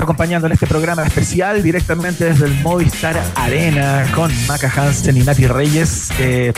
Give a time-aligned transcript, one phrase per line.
[0.00, 5.46] Acompañando en este programa especial directamente desde el Movistar Arena con Maca Hansen y Nati
[5.46, 6.52] Reyes eh,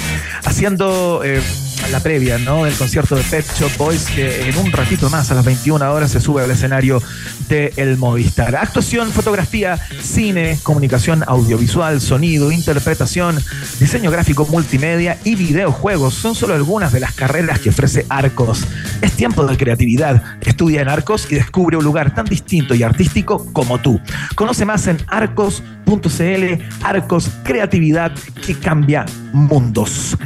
[0.44, 1.42] haciendo eh,
[1.90, 2.64] la previa ¿no?
[2.64, 6.10] del concierto de Pet Shop Boys que en un ratito más a las 21 horas
[6.10, 7.02] se sube al escenario
[7.48, 8.56] de el Movistar.
[8.56, 13.38] Actuación, fotografía, cine, comunicación audiovisual, sonido, interpretación,
[13.78, 18.64] diseño gráfico multimedia y videojuegos son solo algunas de las carreras que ofrece Arcos.
[19.00, 20.22] Es tiempo de creatividad.
[20.40, 24.00] Estudia en Arcos y descubre un lugar tan distinto y artístico como tú.
[24.34, 26.44] Conoce más en arcos.cl,
[26.82, 28.12] Arcos, creatividad
[28.46, 30.16] que cambia mundos.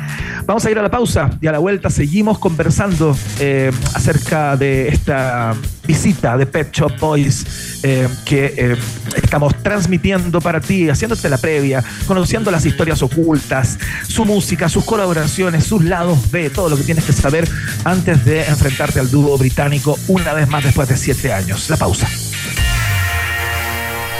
[0.46, 4.88] Vamos a ir a la pausa y a la vuelta seguimos conversando eh, acerca de
[4.88, 5.55] esta
[5.87, 8.76] visita de Pet Shop Boys eh, que eh,
[9.16, 15.64] estamos transmitiendo para ti, haciéndote la previa, conociendo las historias ocultas, su música, sus colaboraciones,
[15.64, 17.49] sus lados B, todo lo que tienes que saber
[17.84, 21.69] antes de enfrentarte al dúo británico una vez más después de siete años.
[21.70, 22.08] La pausa.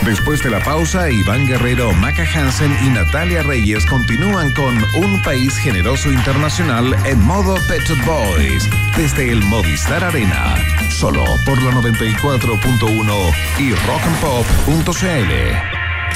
[0.05, 5.56] Después de la pausa, Iván Guerrero, Maca Hansen y Natalia Reyes continúan con Un País
[5.59, 8.67] Generoso Internacional en modo Pet Boys
[8.97, 10.56] desde el Movistar Arena.
[10.99, 15.33] Solo por la 94.1 y rockandpop.cl.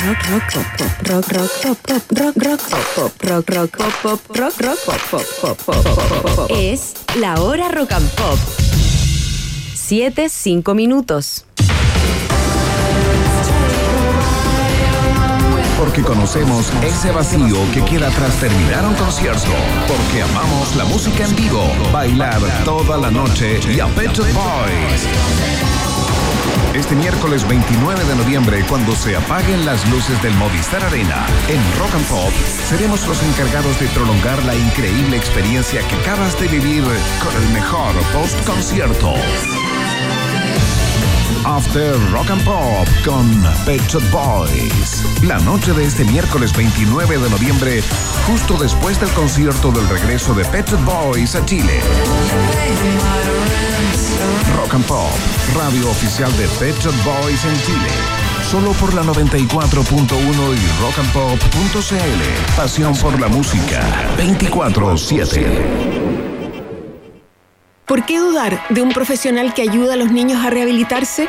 [0.05, 3.93] Rock, rock, pop, pop, rock, rock, pop, pop, rock, rock, pop, pop, rock, rock, pop,
[4.03, 6.51] pop, rock, rock, pop, pop, pop, pop, pop.
[6.51, 8.39] Es la hora rock and pop.
[9.75, 11.45] 7, 5 minutos.
[15.83, 19.51] Porque conocemos ese vacío que queda tras terminar un concierto.
[19.89, 21.61] Porque amamos la música en vivo,
[21.93, 25.09] bailar toda la noche y a Pet Boys.
[26.73, 31.97] Este miércoles 29 de noviembre, cuando se apaguen las luces del Movistar Arena, en Rock
[31.97, 32.33] and Pop,
[32.69, 37.93] seremos los encargados de prolongar la increíble experiencia que acabas de vivir con el mejor
[38.13, 39.15] post-concierto.
[41.45, 43.29] After Rock and Pop con
[43.65, 45.05] Pet Shop Boys.
[45.23, 47.83] La noche de este miércoles 29 de noviembre,
[48.27, 51.81] justo después del concierto del regreso de Pet Shop Boys a Chile.
[54.57, 55.11] Rock and Pop,
[55.57, 57.91] radio oficial de Pet Shop Boys en Chile.
[58.49, 62.57] Solo por la 94.1 y rockandpop.cl.
[62.57, 63.81] Pasión por la música.
[64.17, 65.92] 24-7.
[67.93, 71.29] ¿Por qué dudar de un profesional que ayuda a los niños a rehabilitarse?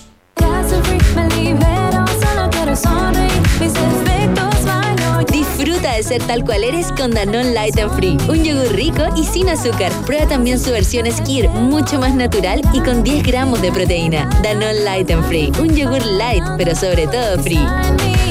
[5.81, 8.17] De ser tal cual eres con Danone Light and Free.
[8.29, 9.91] Un yogur rico y sin azúcar.
[10.05, 14.29] Prueba también su versión Skir, mucho más natural y con 10 gramos de proteína.
[14.43, 15.51] Danone Light and Free.
[15.59, 18.30] Un yogur light, pero sobre todo free.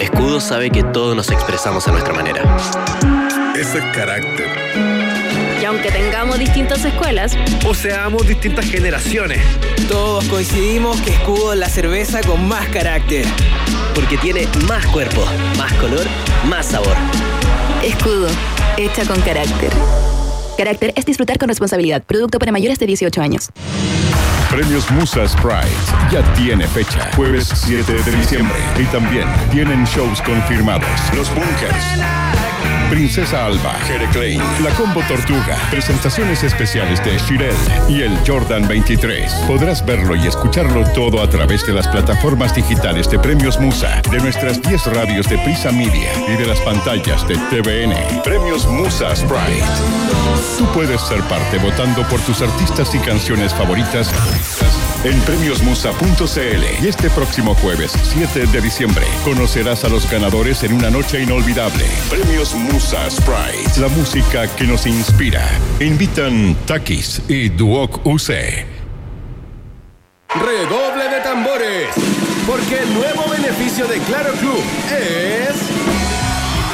[0.00, 2.42] Escudo sabe que todos nos expresamos a nuestra manera.
[3.56, 4.48] Ese carácter.
[5.60, 7.36] Y aunque tengamos distintas escuelas,
[7.66, 9.40] o seamos distintas generaciones,
[9.88, 13.24] todos coincidimos que Escudo es la cerveza con más carácter.
[13.94, 15.24] Porque tiene más cuerpo,
[15.56, 16.04] más color,
[16.48, 16.96] más sabor.
[17.82, 18.28] Escudo,
[18.76, 19.70] hecha con carácter.
[20.56, 22.02] Carácter es disfrutar con responsabilidad.
[22.02, 23.50] Producto para mayores de 18 años.
[24.54, 25.66] Premios Musa Sprite
[26.12, 28.54] ya tiene fecha, jueves 7 de diciembre.
[28.78, 30.88] Y también tienen shows confirmados.
[31.12, 32.43] Los Bunkers.
[32.90, 37.56] Princesa Alba, Jere Klein, La Combo Tortuga, presentaciones especiales de Shirel
[37.88, 39.32] y el Jordan 23.
[39.46, 44.18] Podrás verlo y escucharlo todo a través de las plataformas digitales de Premios Musa, de
[44.18, 48.22] nuestras 10 radios de Prisa Media y de las pantallas de TVN.
[48.22, 49.64] Premios Musa Sprite.
[50.58, 54.10] Tú puedes ser parte votando por tus artistas y canciones favoritas
[55.04, 56.84] en premiosmusa.cl.
[56.84, 61.84] Y este próximo jueves, 7 de diciembre, conocerás a los ganadores en una noche inolvidable.
[62.10, 65.46] Premios Musa Sprite, la música que nos inspira.
[65.80, 68.28] Invitan Takis y Duoc UC.
[70.34, 71.88] Redoble de tambores,
[72.46, 75.93] porque el nuevo beneficio de Claro Club es...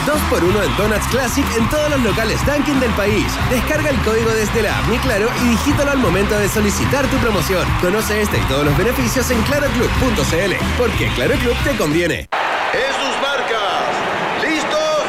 [0.07, 3.27] 2x1 en Donuts Classic en todos los locales Dunkin' del país.
[3.51, 7.17] Descarga el código desde la app Mi Claro y digítalo al momento de solicitar tu
[7.19, 7.67] promoción.
[7.81, 12.29] Conoce este y todos los beneficios en claroclub.cl, porque Claro Club te conviene.
[12.73, 15.03] En sus marcas, ¿listos?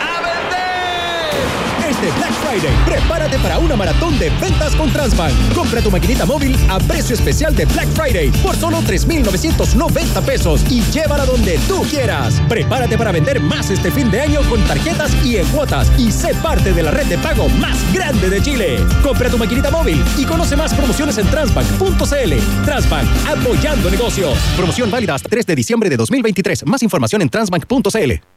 [0.00, 1.85] ¡A vender!
[1.96, 5.32] Este Black Friday, prepárate para una maratón de ventas con Transbank.
[5.54, 10.82] Compra tu maquinita móvil a precio especial de Black Friday por solo 3,990 pesos y
[10.92, 12.42] llévala donde tú quieras.
[12.50, 16.34] Prepárate para vender más este fin de año con tarjetas y en cuotas y sé
[16.42, 18.76] parte de la red de pago más grande de Chile.
[19.02, 22.64] Compra tu maquinita móvil y conoce más promociones en transbank.cl.
[22.66, 24.38] Transbank, apoyando negocios.
[24.54, 26.66] Promoción válida hasta 3 de diciembre de 2023.
[26.66, 28.35] Más información en transbank.cl.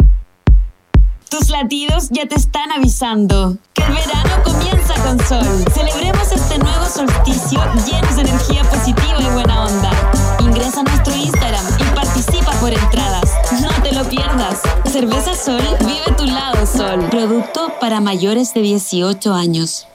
[1.29, 5.63] Tus latidos ya te están avisando que el verano comienza con sol.
[5.71, 9.91] Celebremos este nuevo solsticio llenos de energía positiva y buena onda.
[10.39, 13.31] Ingresa a nuestro Instagram y participa por entradas.
[13.61, 14.61] No te lo pierdas.
[14.91, 17.07] Cerveza Sol vive tu lado sol.
[17.11, 19.85] Producto para mayores de 18 años.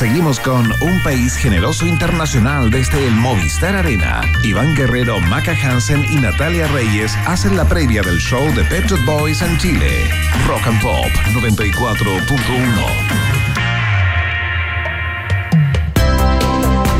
[0.00, 4.22] Seguimos con Un País Generoso Internacional desde el Movistar Arena.
[4.42, 9.42] Iván Guerrero, Maca Hansen y Natalia Reyes hacen la previa del show de Pet Boys
[9.42, 10.08] en Chile.
[10.48, 11.04] Rock and Pop
[11.34, 13.39] 94.1.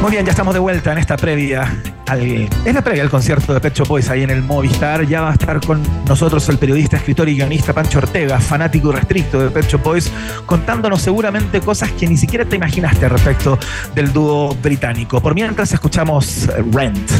[0.00, 1.76] Muy bien, ya estamos de vuelta en esta previa.
[2.06, 5.06] Al, en la previa al concierto de Pecho Boys ahí en el Movistar.
[5.06, 8.92] Ya va a estar con nosotros el periodista, escritor y guionista Pancho Ortega, fanático y
[8.92, 10.10] restricto de Pecho Boys,
[10.46, 13.58] contándonos seguramente cosas que ni siquiera te imaginaste respecto
[13.94, 15.20] del dúo británico.
[15.20, 17.10] Por mientras escuchamos Rent.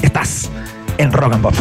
[0.00, 0.48] Estás
[0.96, 1.54] en Rock and Pop.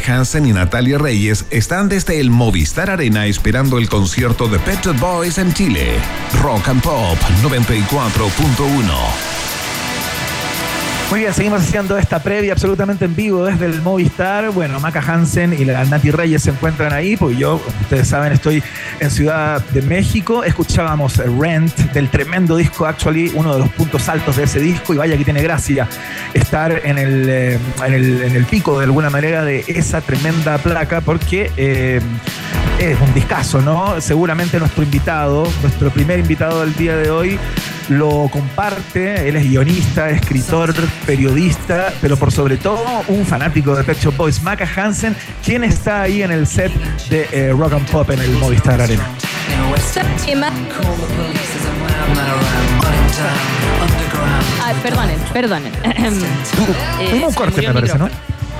[0.00, 5.38] Hansen y Natalia Reyes están desde el Movistar Arena esperando el concierto de Pet Boys
[5.38, 5.98] en Chile.
[6.40, 9.41] Rock and Pop 94.1.
[11.12, 14.50] Muy bien, seguimos haciendo esta previa absolutamente en vivo desde el Movistar.
[14.50, 18.32] Bueno, Maca Hansen y la Nati Reyes se encuentran ahí, porque yo, como ustedes saben,
[18.32, 18.62] estoy
[18.98, 20.42] en Ciudad de México.
[20.42, 24.96] Escuchábamos Rent del tremendo disco, actually, uno de los puntos altos de ese disco, y
[24.96, 25.86] vaya que tiene gracia
[26.32, 30.56] estar en el, eh, en el, en el pico de alguna manera de esa tremenda
[30.56, 32.00] placa, porque eh,
[32.78, 34.00] es un discazo, ¿no?
[34.00, 37.38] Seguramente nuestro invitado, nuestro primer invitado del día de hoy,
[37.88, 39.28] lo comparte.
[39.28, 40.74] Él es guionista, escritor,
[41.06, 46.02] periodista, pero por sobre todo un fanático de Pet Shop Boys, Maca Hansen, quien está
[46.02, 46.72] ahí en el set
[47.10, 49.04] de eh, Rock and Pop en el Movistar Arena.
[54.64, 55.72] Ay, perdonen, perdonen.
[57.00, 58.08] Eh, Tuvimos un se corte, me parece, ¿no?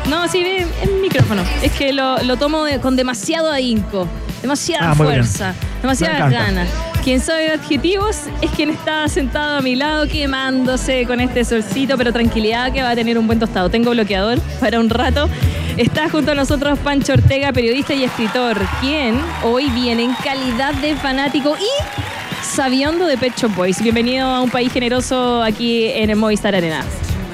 [0.08, 1.42] No, sí, es el micrófono.
[1.62, 4.08] Es que lo, lo tomo de- con demasiado ahínco,
[4.40, 6.68] demasiada Ah, fuerza, demasiadas ganas.
[7.02, 12.12] Quien sabe adjetivos es quien está sentado a mi lado quemándose con este solcito, pero
[12.12, 13.68] tranquilidad que va a tener un buen tostado.
[13.68, 15.28] Tengo bloqueador para un rato.
[15.76, 20.94] Está junto a nosotros Pancho Ortega, periodista y escritor, quien hoy viene en calidad de
[20.94, 23.82] fanático y sabiondo de Pet Shop Boys.
[23.82, 26.84] Bienvenido a un país generoso aquí en el Movistar Arena.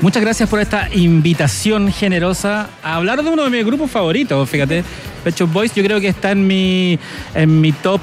[0.00, 4.82] Muchas gracias por esta invitación generosa a hablar de uno de mis grupos favoritos, fíjate.
[5.22, 6.98] Pet Shop Boys yo creo que está en mi,
[7.34, 8.00] en mi top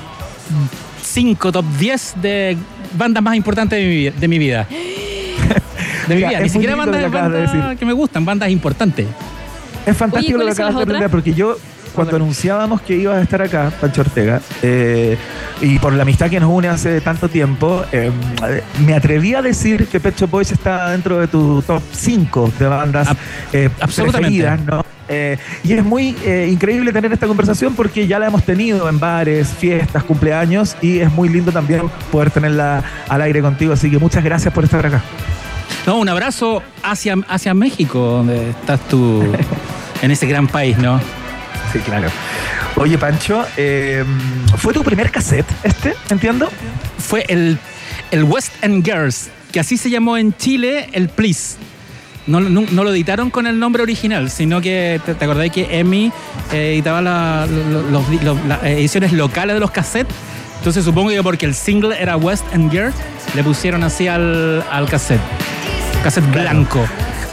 [1.16, 2.58] 5, top 10 de
[2.98, 4.68] bandas más importantes de mi, vi- de mi vida.
[6.08, 6.40] De mi vida.
[6.40, 7.78] Ni siquiera bandas, de bandas decir.
[7.80, 9.08] que me gustan, bandas importantes.
[9.88, 11.58] Es fantástico Oye, lo que ¿cuáles son acabas de plantear, porque yo
[11.96, 15.18] cuando anunciábamos que ibas a estar acá, Pancho Ortega, eh,
[15.62, 18.12] y por la amistad que nos une hace tanto tiempo, eh,
[18.86, 22.68] me atreví a decir que Pet Shop Boys está dentro de tu top 5 de
[22.68, 23.08] bandas
[23.54, 24.44] eh, absolutamente.
[24.44, 24.86] preferidas, ¿no?
[25.08, 29.00] Eh, y es muy eh, increíble tener esta conversación porque ya la hemos tenido en
[29.00, 33.74] bares, fiestas, cumpleaños y es muy lindo también poder tenerla al aire contigo.
[33.74, 35.02] Así que muchas gracias por estar acá.
[35.86, 39.24] No, un abrazo hacia, hacia México, donde estás tú,
[40.02, 41.00] en ese gran país, ¿no?
[41.72, 42.10] Sí, claro.
[42.76, 44.04] Oye, Pancho, eh,
[44.58, 45.94] ¿fue tu primer cassette este?
[46.10, 46.50] ¿Entiendo?
[46.98, 47.58] Fue el,
[48.12, 51.58] el West End Girls, que así se llamó en Chile el Please.
[52.28, 55.80] No, no, no lo editaron con el nombre original, sino que te, te acordás que
[55.80, 56.12] Emmy
[56.52, 60.16] eh, editaba la- lo- los- los- las ediciones locales de los cassettes.
[60.58, 62.92] Entonces supongo que porque el single era West End Girl,
[63.36, 65.20] le pusieron así al, al cassette.
[66.04, 66.88] Cassette blanco.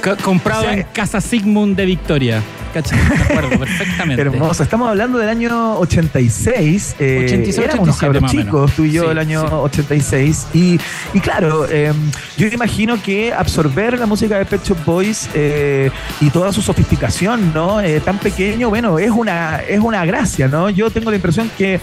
[0.05, 2.43] Co- comprado O sea, en Casa Sigmund de Victoria.
[2.73, 2.99] ¿Cachai?
[3.09, 4.23] Me acuerdo perfectamente.
[4.23, 4.63] Hermoso.
[4.63, 6.97] Estamos hablando del año 86.
[6.99, 8.47] Eh, 86, éramos unos 87 cabros más o menos.
[8.47, 9.55] chicos, tú y yo, Sí, del año sí.
[9.55, 10.47] 86.
[10.55, 10.81] Y,
[11.15, 11.93] y claro, eh,
[12.37, 17.53] yo imagino que absorber la música de Pet Shop Boys eh, y toda su sofisticación,
[17.53, 17.81] ¿no?
[17.81, 20.71] Eh, tan pequeño, bueno, es una, es una gracia, ¿no?
[20.71, 21.81] Yo tengo la impresión que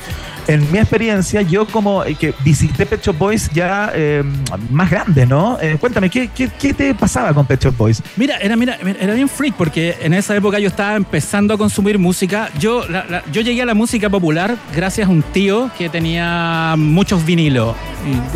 [0.53, 4.23] en mi experiencia, yo como eh, que visité Pet Shop Boys ya eh,
[4.69, 5.57] más grande, ¿no?
[5.62, 8.01] Eh, cuéntame, ¿qué, qué, qué te pasaba con Pet Shop Boys?
[8.17, 11.99] Mira, era, mira, era bien freak porque en esa época yo estaba empezando a consumir
[11.99, 12.49] música.
[12.59, 12.83] Yo,
[13.31, 17.75] yo llegué a la música popular gracias a un tío que tenía muchos vinilos.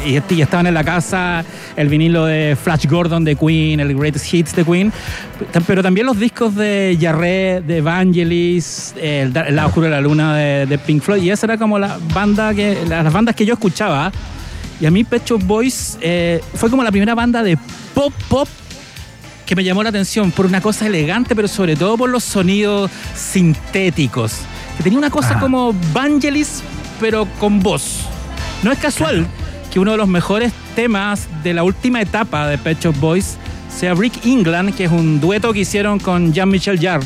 [0.05, 1.43] Y, y- y estaban en la casa
[1.75, 4.91] el vinilo de Flash Gordon de Queen, el Greatest Hits de Queen,
[5.67, 10.65] pero también los discos de Jarre, de Evangelis, el, lado oscuro de la luna de,
[10.65, 11.23] de Pink Floyd.
[11.23, 14.11] Y esa era como la banda que, las bandas que yo escuchaba.
[14.79, 17.57] Y a mí Pet Shop Boys eh, fue como la primera banda de
[17.93, 18.47] pop pop
[19.45, 22.89] que me llamó la atención por una cosa elegante, pero sobre todo por los sonidos
[23.15, 24.39] sintéticos.
[24.77, 25.39] Que tenía una cosa Ajá.
[25.39, 26.63] como Vangelis,
[26.99, 27.99] pero con voz.
[28.63, 29.27] No es casual
[29.71, 33.37] que uno de los mejores temas de la última etapa de Pet Shop Boys
[33.77, 37.05] sea Brick England, que es un dueto que hicieron con Jean-Michel Jarre.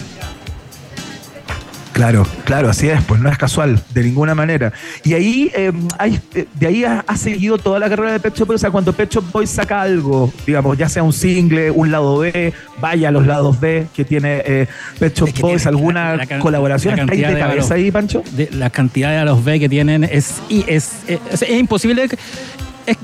[1.93, 4.71] Claro, claro, así es, pues no es casual, de ninguna manera.
[5.03, 8.35] Y ahí, eh, hay- eh, de ahí ha, ha seguido toda la carrera de Pet
[8.37, 11.71] Shop Boys, o sea, cuando Pet Shop Boys saca algo, digamos, ya sea un single,
[11.71, 14.67] un lado B, vaya a los lados B que tiene eh,
[14.99, 18.23] Pet Shop Boys, alguna la colaboración, la ¿está ahí cantidad de de cabeza ahí, Pancho?
[18.33, 22.07] de la cantidad de a los B que tienen es, y es, es, es imposible.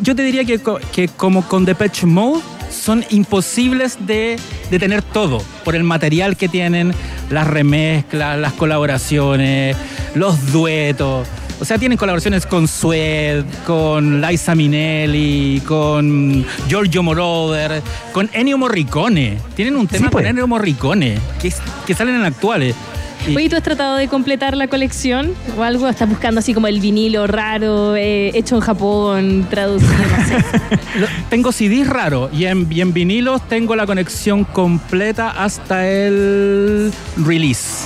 [0.03, 2.41] yo te diría que, co- que como con Depeche Mode
[2.73, 4.37] son imposibles de,
[4.69, 6.93] de tener todo por el material que tienen,
[7.29, 9.77] las remezclas, las colaboraciones,
[10.15, 11.27] los duetos.
[11.61, 17.81] O sea, tienen colaboraciones con Sued, con Liza Minnelli, con Giorgio Moroder,
[18.11, 19.37] con Ennio Morricone.
[19.55, 20.23] Tienen un tema Sí, pues.
[20.23, 21.53] con Ennio Morricone que,
[21.85, 22.75] que salen en actuales.
[23.27, 25.87] Y- Oye, ¿tú has tratado de completar la colección o algo?
[25.87, 30.35] ¿Estás buscando así como el vinilo raro, eh, hecho en Japón, traducido, no sé?
[30.99, 36.91] Lo- tengo CDs raros y en, y en vinilos tengo la conexión completa hasta el
[37.17, 37.85] release.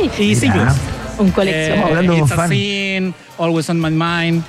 [0.00, 0.72] Uy, Y singles.
[1.18, 1.64] un colección.
[1.78, 2.48] Estamos hablando It's a.
[2.48, 4.42] Sin, Always on My Mind.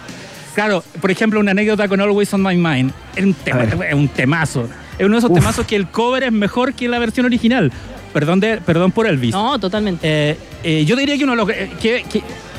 [0.56, 2.92] Claro, por ejemplo, una anécdota con Always on My Mind.
[3.16, 4.68] Es un, tema- un temazo.
[4.98, 5.38] Es uno de esos Uf.
[5.40, 7.72] temazos que el cover es mejor que la versión original.
[8.14, 9.34] Perdón, de, perdón por Elvis.
[9.34, 10.00] No, totalmente.
[10.32, 11.48] Eh, eh, yo diría que uno de los
[11.80, 12.04] que,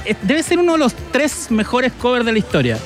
[0.04, 2.78] eh, debe ser uno de los tres mejores covers de la historia.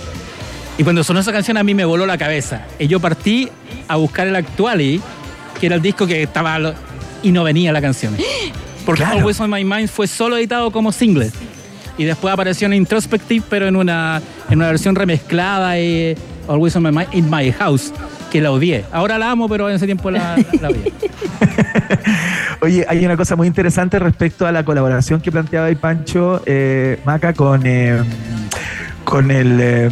[0.78, 2.66] Y cuando sonó esa canción a mí me voló la cabeza.
[2.78, 3.48] Y yo partí
[3.88, 5.00] a buscar el Actually,
[5.60, 6.74] que era el disco que estaba lo-
[7.22, 8.16] y no venía la canción.
[8.86, 9.18] Porque Claro.
[9.18, 11.30] Always on My Mind fue solo editado como single.
[11.98, 16.16] Y después apareció en Introspective, pero en una, en una versión remezclada y
[16.48, 17.92] Always on My Mind in My House,
[18.32, 18.86] que la odié.
[18.90, 20.90] Ahora la amo, pero en ese tiempo la, la odié.
[22.62, 26.98] Oye, hay una cosa muy interesante respecto a la colaboración que planteaba ahí Pancho eh,
[27.04, 28.02] Maca con, eh,
[29.04, 29.58] con el.
[29.60, 29.90] eh,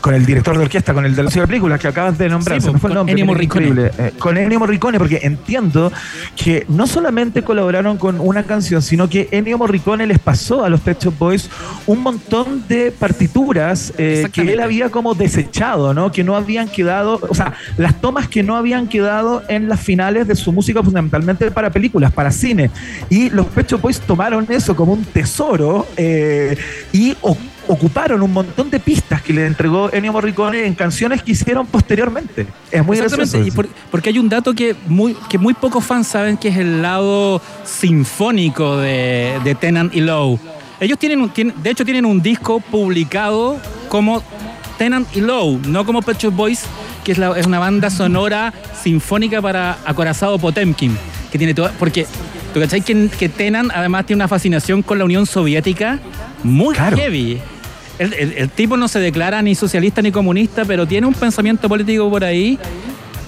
[0.00, 2.28] con el director de orquesta, con el de la ciudad de películas que acabas de
[2.28, 3.12] nombrar, Sí, se me fue el nombre.
[3.12, 3.90] Ennio Morricone.
[3.98, 5.92] Eh, con Ennio Morricone, porque entiendo
[6.36, 10.80] que no solamente colaboraron con una canción, sino que Ennio Morricone les pasó a los
[10.80, 11.50] Pet Shop Boys
[11.86, 16.12] un montón de partituras eh, que él había como desechado, ¿no?
[16.12, 20.26] Que no habían quedado, o sea, las tomas que no habían quedado en las finales
[20.28, 22.70] de su música fundamentalmente para películas, para cine.
[23.10, 26.56] Y los Pet Shop Boys tomaron eso como un tesoro eh,
[26.92, 27.36] y o-
[27.68, 32.46] ocuparon un montón de pistas que le entregó Ennio Morricone en canciones que hicieron posteriormente.
[32.70, 32.96] Es muy.
[32.98, 33.56] Exactamente, y eso.
[33.56, 36.82] por- porque hay un dato que muy, que muy pocos fans saben que es el
[36.82, 40.38] lado sinfónico de, de Tennant y Lowe.
[40.80, 44.22] Ellos tienen, un- tienen- de hecho, tienen un disco publicado como
[44.78, 46.64] Tenant y Low, no como Pet Shop Boys,
[47.04, 48.52] que es, la- es una banda sonora
[48.82, 50.96] sinfónica para acorazado Potemkin,
[51.32, 52.06] que tiene todo, porque
[52.52, 55.98] tú cachai que, que Tenant además tiene una fascinación con la Unión Soviética
[56.44, 57.40] muy heavy.
[57.98, 61.68] El, el- el tipo no se declara ni socialista ni comunista, pero tiene un pensamiento
[61.68, 62.58] político por ahí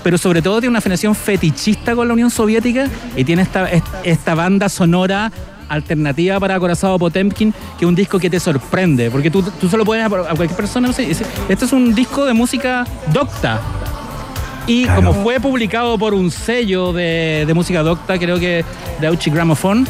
[0.02, 3.85] pero sobre todo tiene una afinación fetichista con la Unión Soviética y tiene esta, est-
[4.04, 5.31] esta banda sonora
[5.68, 9.85] alternativa para Acorazado Potemkin, que es un disco que te sorprende, porque tú, tú solo
[9.85, 13.61] puedes a cualquier persona, no sé, este es un disco de música docta.
[14.68, 18.64] Y como fue publicado por un sello de, de música docta, creo que
[19.00, 19.87] Deutsche Grammophon,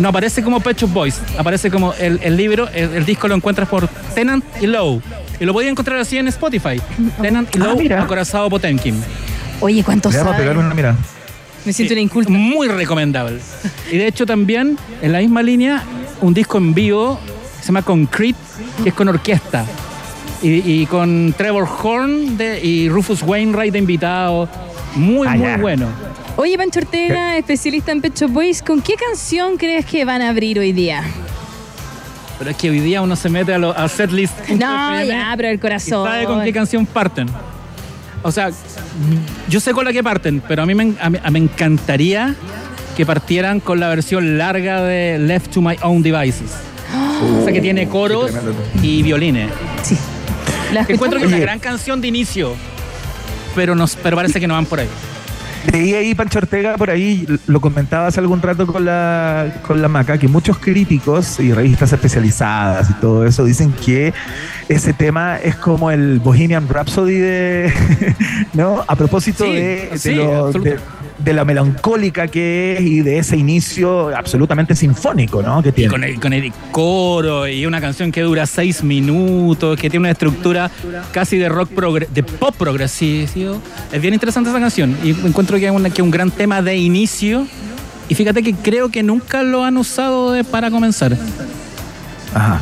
[0.00, 3.34] no aparece como Pet Shop Boys, aparece como el, el libro, el, el disco lo
[3.34, 5.00] encuentras por Tenant y Low.
[5.38, 6.80] Y lo podías encontrar así en Spotify.
[7.22, 9.00] Tenant y Low, Acorazado Potemkin.
[9.60, 10.58] Oye, ¿cuántos a pegar saben?
[10.66, 10.96] una mirada.
[11.64, 12.30] Me siento una inculta.
[12.30, 13.38] Muy recomendable.
[13.92, 15.82] Y de hecho también, en la misma línea,
[16.22, 17.18] un disco en vivo
[17.58, 18.38] que se llama Concrete,
[18.82, 19.64] que es con orquesta.
[20.42, 24.48] Y, y con Trevor Horn de- y Rufus Wainwright de invitado.
[24.94, 25.86] Muy, Ah, muy bueno.
[26.36, 30.30] Oye, Pancho Ortega, especialista en Pet Shop Boys, ¿con qué canción crees que van a
[30.30, 31.02] abrir hoy día?
[32.38, 34.32] Pero es que hoy día uno se mete a, lo, a setlist.
[34.50, 36.06] No, ya, pero el corazón.
[36.08, 37.28] sabe con qué canción parten.
[38.22, 38.50] O sea,
[39.48, 42.34] yo sé con la que parten, pero a mí me, a mí- a- me encantaría
[42.96, 46.50] que partieran con la versión larga de Left to My Own Devices.
[47.40, 48.30] o sea, que tiene coros
[48.82, 49.50] y violines.
[49.82, 49.96] Sí.
[50.88, 52.54] Encuentro que es una gran canción de inicio,
[53.54, 54.88] pero, nos, pero parece que no van por ahí.
[55.72, 59.88] Leí ahí, Pancho Ortega, por ahí, lo comentaba hace algún rato con la, con la
[59.88, 64.12] Maca, que muchos críticos y revistas especializadas y todo eso dicen que
[64.68, 67.72] ese tema es como el Bohemian Rhapsody de.
[68.54, 68.84] ¿No?
[68.86, 70.78] A propósito Sí, de, de sí, lo- de-
[71.24, 75.62] de la melancólica que es y de ese inicio absolutamente sinfónico, ¿no?
[75.62, 75.90] Que Y tiene.
[75.90, 80.10] con el, con el coro y una canción que dura seis minutos, que tiene una
[80.12, 80.70] estructura
[81.12, 81.70] casi de rock
[82.10, 83.60] de pop progresivo.
[83.92, 86.76] Es bien interesante esa canción y encuentro que es una- que un gran tema de
[86.76, 87.46] inicio.
[88.08, 91.16] Y fíjate que creo que nunca lo han usado de- para comenzar.
[92.34, 92.60] Ajá.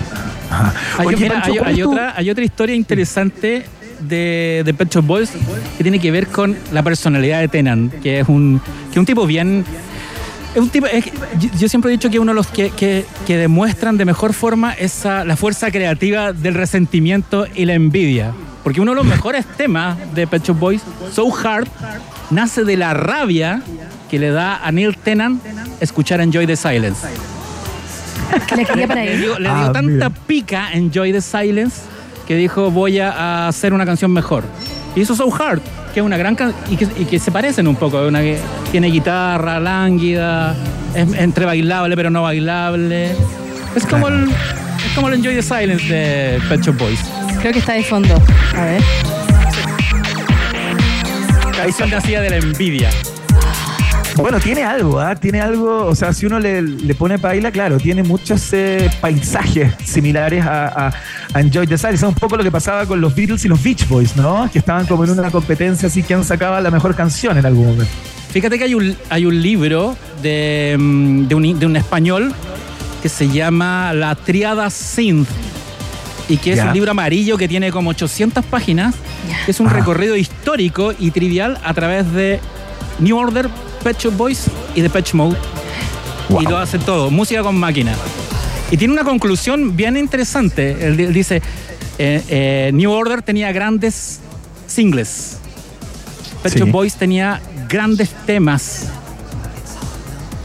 [0.51, 0.75] ajá.
[0.99, 3.65] Hay, Oye, mira, Pancho, hay- ¿cuál hay es tu- otra, hay otra historia interesante
[4.01, 5.31] de, de Pet Shop Boys
[5.77, 8.61] que tiene que ver con la personalidad de Tenan, que es un,
[8.93, 9.65] que un tipo bien...
[10.55, 11.05] Es un tipo, es
[11.61, 14.73] yo, siempre he dicho que uno de los que, que- que demuestran de mejor forma
[14.73, 18.33] esa, la fuerza creativa del resentimiento y la envidia.
[18.65, 20.81] Porque uno de los mejores temas de Pet Shop Boys,
[21.13, 21.69] So Hard,
[22.31, 23.63] nace de la rabia
[24.11, 25.41] que le da a Neil Tennant
[25.81, 27.07] escuchar Enjoy the Silence.
[28.49, 29.21] Que la quería para Le él.
[29.21, 30.11] dio, le dio Ah, tanta mira.
[30.11, 31.83] pica Enjoy the Silence
[32.29, 34.45] que dijo voy a hacer una canción mejor.
[34.95, 35.63] Y hizo So Hard,
[35.95, 38.07] que es una gran canción y que, y que se parecen un poco.
[38.07, 38.39] Una que
[38.71, 40.55] tiene guitarra lánguida,
[40.95, 43.13] es entre bailable pero no bailable.
[43.75, 47.01] Es como el, es como el Enjoy the Silence de Pet Shop Boys.
[47.41, 48.15] Creo que está de fondo.
[48.55, 48.83] A ver.
[51.57, 52.91] Canción nacida de la envidia.
[54.23, 55.15] Bueno, tiene algo, ¿ah?
[55.15, 59.73] Tiene algo, o sea, si uno le, le pone paila, claro, tiene muchos eh, paisajes
[59.85, 60.93] similares a, a-
[61.35, 62.05] a Enjoy the Silence.
[62.05, 64.49] Es un poco lo que pasaba con los Beatles y los Beach Boys, ¿no?
[64.53, 67.93] Que estaban como en una competencia así, quién sacaba la mejor canción en algún momento.
[68.31, 72.33] Fíjate que hay un, hay un libro de, mm, de, un, de un español
[73.03, 75.29] que se llama La Triada Synth
[76.29, 78.95] y que es un libro amarillo que tiene como 800 páginas,
[79.47, 79.77] que es un Ajá.
[79.77, 82.41] recorrido histórico y trivial a través de
[82.99, 83.49] New Order,
[83.83, 85.37] Pet Shop Boys y The Patch Mode.
[86.41, 87.95] Y lo hace todo, música con máquina.
[88.71, 90.87] Y tiene una conclusión bien interesante.
[90.87, 91.37] Él di- dice,
[91.99, 94.21] eh, eh, New Order tenía grandes
[94.67, 95.39] singles.
[96.43, 96.59] Pet Sí.
[96.59, 98.89] Shop Boys tenía grandes temas.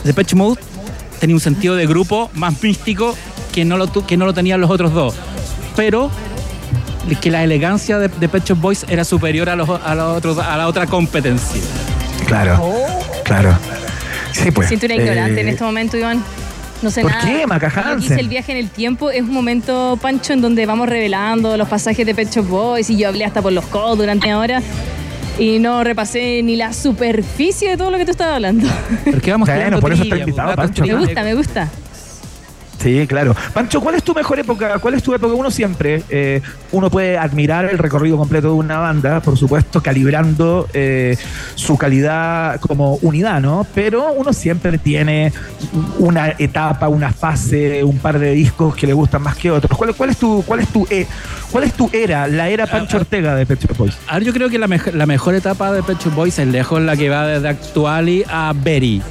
[0.04, 0.60] The Patch Mode
[1.20, 3.16] tenía un sentido de grupo más místico
[3.52, 5.16] que no lo, que no lo tenían los otros dos.
[5.76, 6.10] Pero
[7.22, 10.38] que la elegancia de, de Pet Shop Boys era superior a, los, a, los otros,
[10.40, 11.62] a la otra competencia.
[12.26, 12.56] Claro,
[13.24, 13.58] claro.
[14.32, 14.68] Sí, pues.
[14.68, 16.24] Siento una ignorante eh, en este momento, Iván.
[16.82, 17.24] No sé ¿Por nada.
[17.26, 18.20] qué, Maca Hansen?
[18.20, 19.10] el viaje en el tiempo.
[19.10, 22.98] Es un momento, Pancho, en donde vamos revelando los pasajes de Pet Shop Boys y
[22.98, 24.62] yo hablé hasta por los codos durante una hora
[25.40, 28.68] y no repasé ni la superficie de todo lo que tú estabas hablando.
[29.10, 30.84] Porque vamos Bueno, tirando por eso está invitado, Pancho.
[30.86, 31.70] me gusta, me gusta.
[32.84, 33.34] Sí, claro.
[33.54, 34.78] Pancho, ¿cuál es tu mejor época?
[34.80, 35.34] ¿Cuál es tu época?
[35.34, 36.42] Uno siempre, eh,
[36.74, 41.16] uno puede admirar el recorrido completo de una banda, por supuesto, calibrando eh,
[41.56, 43.66] su calidad como unidad, ¿no?
[43.74, 45.32] Pero uno siempre tiene
[45.98, 49.78] una etapa, una fase, un par de discos que le gustan más que otros.
[49.78, 51.08] ¿Cuál, cuál es tu, cuál es tu, eh,
[51.52, 53.98] cuál es tu era, la era Pancho Ortega de Pet Shop Boys?
[54.10, 56.82] A ver, yo creo que la, la mejor etapa de Pet Shop Boys es lejos
[56.82, 59.02] la que va desde Actuali a Berry.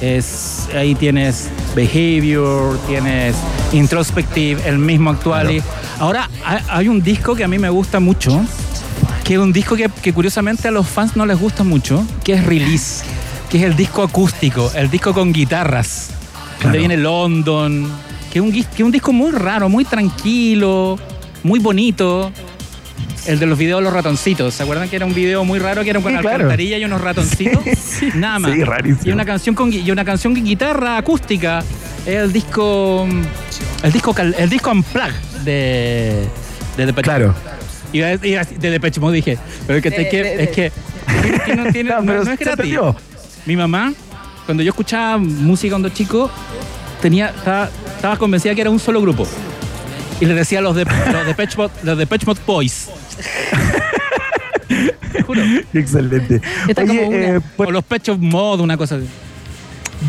[0.00, 3.36] Es, ahí tienes Behavior, tienes
[3.72, 5.62] Introspective, el mismo Actually.
[5.98, 6.28] Ahora
[6.68, 8.44] hay, un disco que a mí me gusta mucho,
[9.24, 12.34] que es un disco que, que curiosamente a los fans no les gusta mucho, que
[12.34, 13.04] es Release,
[13.48, 16.10] que es el disco acústico, el disco con guitarras,
[16.62, 17.90] donde viene London,
[18.30, 20.98] que es, un, que es un disco muy raro, muy tranquilo,
[21.42, 22.30] muy bonito.
[23.26, 24.54] El de los videos de los ratoncitos.
[24.54, 26.36] ¿Se acuerdan que era un video muy raro que era con Sí, claro.
[26.36, 27.62] alcantarilla y unos ratoncitos?
[28.14, 28.52] Nada más.
[28.52, 29.02] Sí, rarísimo.
[29.04, 31.62] Y una canción con y una canción con guitarra acústica.
[32.06, 33.06] El disco
[33.82, 35.12] el disco el disco unplugged
[35.44, 36.24] de
[36.76, 37.34] de Depeche Claro.
[37.88, 40.66] A decir- de Depeche Mode dije, pero es que, De- es que, de- es que,
[40.66, 42.78] es que no, tiene, No, no, pero no es gratis.
[43.46, 43.92] Mi mamá,
[44.44, 46.30] cuando yo escuchaba música cuando chico,
[47.00, 49.26] tenía, estaba, estaba convencida que era un solo grupo.
[50.20, 51.96] Y le decía a los de los Depeche Mode, los
[55.26, 55.64] Boys.
[55.74, 56.40] Excelente.
[56.66, 59.06] Oye, como una- eh, pues- o los Pecho Mod, una cosa así.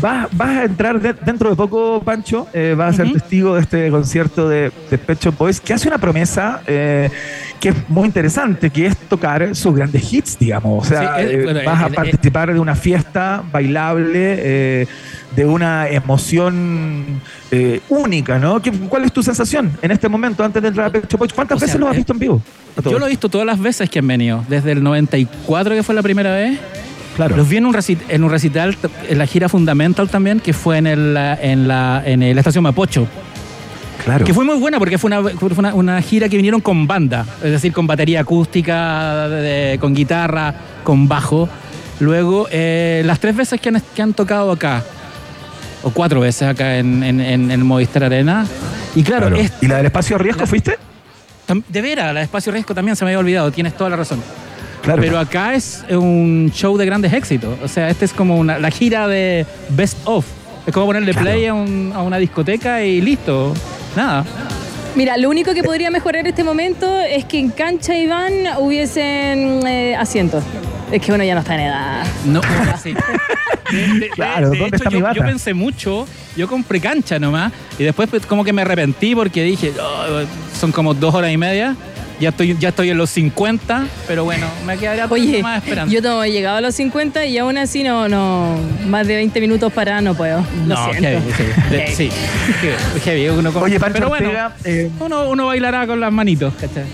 [0.02, 3.62] Vas, vas a entrar de- dentro de poco, Pancho, eh, vas a ser testigo de
[3.62, 7.08] este concierto de, de Pet Shop Boys, que hace una promesa eh,
[7.58, 10.84] que es muy interesante, que es tocar sus grandes hits, digamos.
[10.84, 14.86] O sea, Sí, eh, eh, vas a participar de una fiesta bailable, eh,
[15.38, 17.20] de una emoción
[17.52, 18.60] eh, única, ¿no?
[18.60, 21.32] ¿Qué- ¿Cuál es tu sensación en este momento antes de entrar a Pet Shop Boys?
[21.32, 22.42] ¿Cuántas O sea, veces los has eh, visto en vivo?
[22.82, 25.94] Yo lo he visto todas las veces que han venido, desde el 94 que fue
[25.94, 26.58] la primera vez.
[27.14, 27.36] Claro.
[27.36, 28.76] Los vi en un, reci- en un recital,
[29.08, 33.06] en la gira Fundamental también, que fue en, el, en, la, en la estación Mapocho.
[34.04, 34.24] Claro.
[34.24, 37.24] Que fue muy buena porque fue una, fue una, una gira que vinieron con banda,
[37.44, 41.48] es decir, con batería acústica, de- con guitarra, con bajo.
[42.00, 44.84] Luego, eh, las tres veces que han, que han tocado acá,
[45.82, 48.46] o cuatro veces acá en, en, en el Movistar Arena.
[48.94, 49.42] Y claro, Claro.
[49.42, 50.76] es- ¿Y la del espacio riesgo fuiste?
[51.46, 53.96] Tam- De veras, la de Espacio Riesgo también se me había olvidado, tienes toda la
[53.96, 54.22] razón.
[54.82, 55.00] Claro.
[55.00, 57.58] Pero acá es un show de grandes éxitos.
[57.62, 60.26] O sea, este es como una, la gira de Best Of.
[60.66, 61.24] Es como ponerle Claro.
[61.30, 63.54] play a, un- a una discoteca y listo.
[63.96, 64.24] Nada.
[64.94, 69.96] Mira, lo único que podría mejorar este momento es que en cancha Iván hubiesen eh,
[69.96, 70.42] asientos.
[70.90, 72.06] Es que uno ya no está en edad.
[72.24, 72.40] No,
[72.82, 72.94] sí.
[73.70, 75.14] De- de- Claro, de ¿dónde hecho, está mi yo, bata?
[75.16, 79.42] yo pensé mucho, yo compré cancha nomás, y después pues, como que me arrepentí porque
[79.42, 80.22] dije, "Oh,
[80.58, 81.76] son como dos horas y media,
[82.18, 85.92] ya estoy, ya estoy en los 50, pero bueno, me quedaría Oye, más esperando.
[85.92, 89.38] yo no he llegado a los 50 y aún así no, no, más de 20
[89.42, 90.42] minutos para no puedo.
[90.66, 91.02] Lo No, siento.
[91.70, 92.10] heavy, sí.
[92.62, 94.30] Heavy, heavy, uno como- Oye, Pancho pero bueno,
[94.64, 96.84] eh, uno, uno bailará con las manitos, ¿cachai?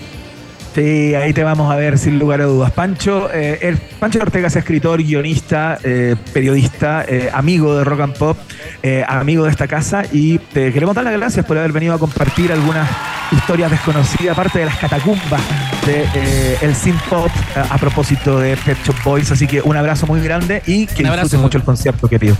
[0.75, 2.69] Sí, ahí te vamos a ver sin lugar a dudas.
[2.71, 8.17] Pancho, eh, el, Pancho Ortega es escritor, guionista, eh, periodista, eh, amigo de Rock and
[8.17, 8.37] Pop,
[8.83, 11.97] eh, amigo de esta casa y te queremos dar las gracias por haber venido a
[11.97, 12.89] compartir algunas
[13.31, 15.41] historias desconocidas, aparte de las catacumbas
[15.85, 19.31] de eh, el synth pop a propósito de Pet Shop Boys.
[19.31, 22.35] Así que un abrazo muy grande y que disfrutes mucho el concierto, querido.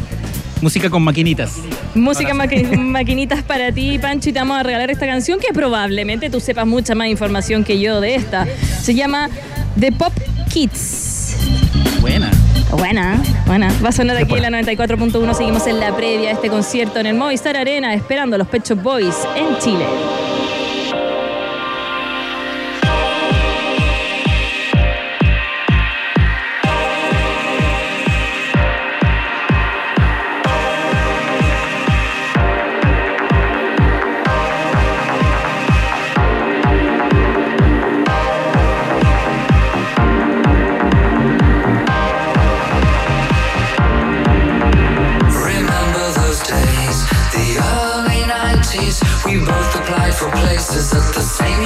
[0.62, 1.58] Música con maquinitas.
[1.94, 6.30] Música maqui- maquinitas para ti, Pancho, y te vamos a regalar esta canción que probablemente
[6.30, 8.48] tú sepas mucha más información que yo de esta.
[8.82, 9.30] Se llama
[9.80, 10.14] The Pop
[10.52, 11.36] Kids.
[12.02, 12.32] Buena.
[12.72, 13.72] Buena, buena.
[13.84, 15.34] Va a sonar aquí en la 94.1.
[15.36, 18.66] Seguimos en la previa de este concierto en el Movistar Arena, esperando a los Pet
[18.68, 19.86] Shop Boys en Chile.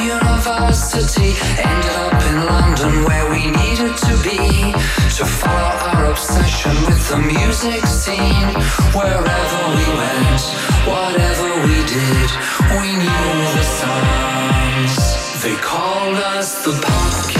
[0.09, 1.37] University.
[1.61, 4.73] Ended up in London where we needed to be
[5.17, 8.49] to follow our obsession with the music scene.
[8.97, 10.41] Wherever we went,
[10.89, 12.29] whatever we did,
[12.79, 14.95] we knew the songs.
[15.43, 17.38] They called us the pop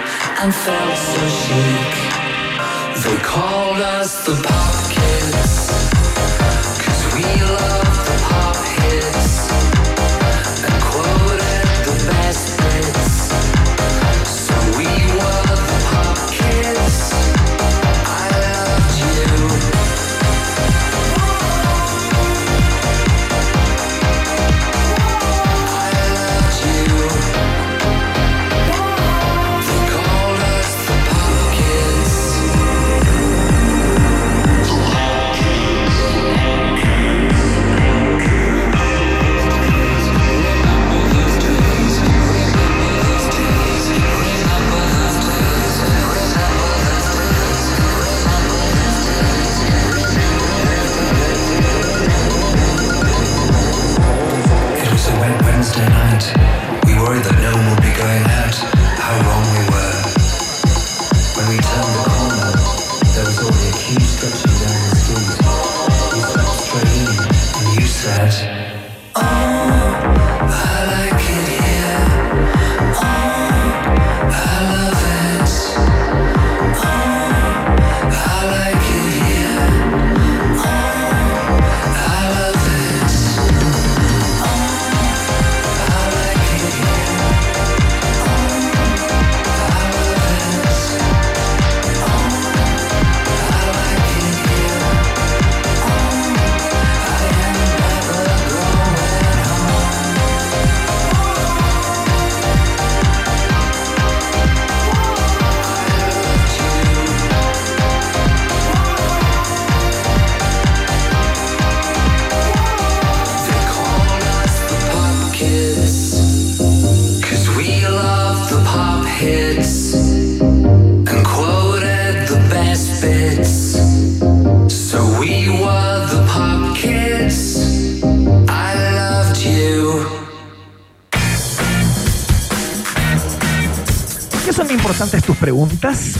[0.42, 1.92] and felt so chic.
[3.05, 4.95] They called us the pop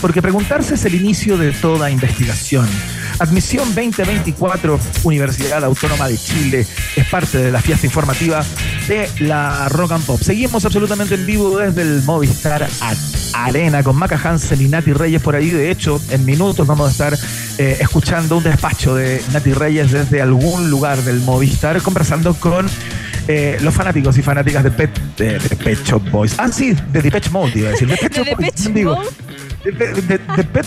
[0.01, 2.69] Porque preguntarse es el inicio de toda investigación.
[3.19, 8.45] Admisión 2024, Universidad Autónoma de Chile, es parte de la fiesta informativa
[8.89, 10.21] de la Rock and Pop.
[10.21, 12.69] Seguimos absolutamente en vivo desde el Movistar
[13.33, 15.51] Arena con Maca Hansen y Nati Reyes por ahí.
[15.51, 17.19] De hecho, en minutos vamos a estar
[17.59, 22.67] eh, escuchando un despacho de Nati Reyes desde algún lugar del Movistar, conversando con
[23.29, 26.35] eh, los fanáticos y fanáticas de Pet, de, de Pet Shop Boys.
[26.39, 27.89] Ah, sí, de Depeche Mode, iba a decir.
[27.91, 28.95] De Pet ¿De Shop Boys, digo.
[28.95, 29.09] Mode?
[29.73, 30.67] De, de, Pet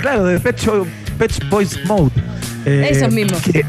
[0.00, 0.86] claro, de Pet Shop,
[1.18, 2.10] Pet Boys Mode.
[2.66, 3.40] Eh, Esos mismos.
[3.42, 3.64] que-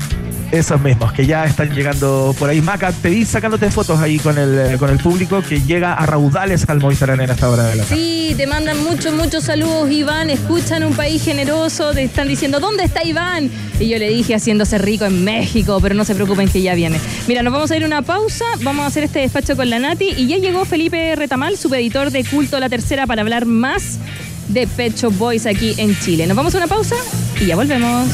[0.52, 2.60] esos mismos, que ya están llegando por ahí.
[2.60, 6.68] Maca, te vi sacándote fotos ahí con el, con el público que llega a raudales
[6.68, 7.96] al Movistar Arena a esta hora de la tarde.
[7.96, 10.30] Sí, te mandan muchos, muchos saludos, Iván.
[10.30, 13.50] Escuchan un país generoso, te están diciendo, ¿dónde está Iván?
[13.80, 17.00] Y yo le dije, haciéndose rico en México, pero no se preocupen que ya viene.
[17.30, 19.80] Mira, nos vamos a ir a una pausa, vamos a hacer este despacho con la
[19.80, 24.00] Nati y ya llegó Felipe Retamal, subeditor de Culto La Tercera, para hablar más
[24.48, 26.28] de Pet Shop Boys aquí en Chile.
[26.28, 26.96] Nos vamos a una pausa
[27.40, 28.08] y ya volvemos.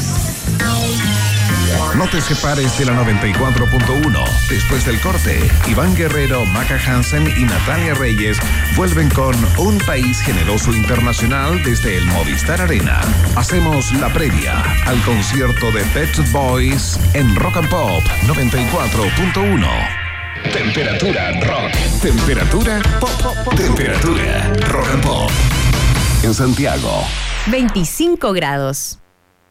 [1.96, 4.24] No te separes de la 94.1.
[4.48, 5.38] Después del corte,
[5.68, 8.38] Iván Guerrero, Maca Hansen y Natalia Reyes
[8.76, 13.00] vuelven con Un País Generoso Internacional desde el Movistar Arena.
[13.36, 20.08] Hacemos la previa al concierto de Pet Shop Boys en Rock and Pop 94.1.
[20.52, 21.72] Temperatura rock.
[22.00, 23.54] Temperatura pop.
[23.56, 25.30] Temperatura rock and pop.
[26.24, 26.90] En Santiago.
[27.46, 28.98] 25 grados.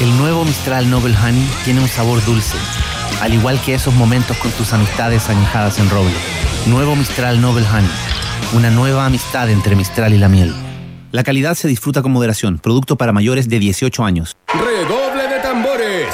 [0.00, 2.56] El nuevo Mistral Noble Honey tiene un sabor dulce,
[3.20, 6.12] al igual que esos momentos con tus amistades añejadas en roble.
[6.66, 7.90] Nuevo Mistral Noble Honey,
[8.54, 10.52] una nueva amistad entre Mistral y la miel.
[11.12, 14.36] La calidad se disfruta con moderación, producto para mayores de 18 años.
[14.52, 16.08] Redoble de tambores.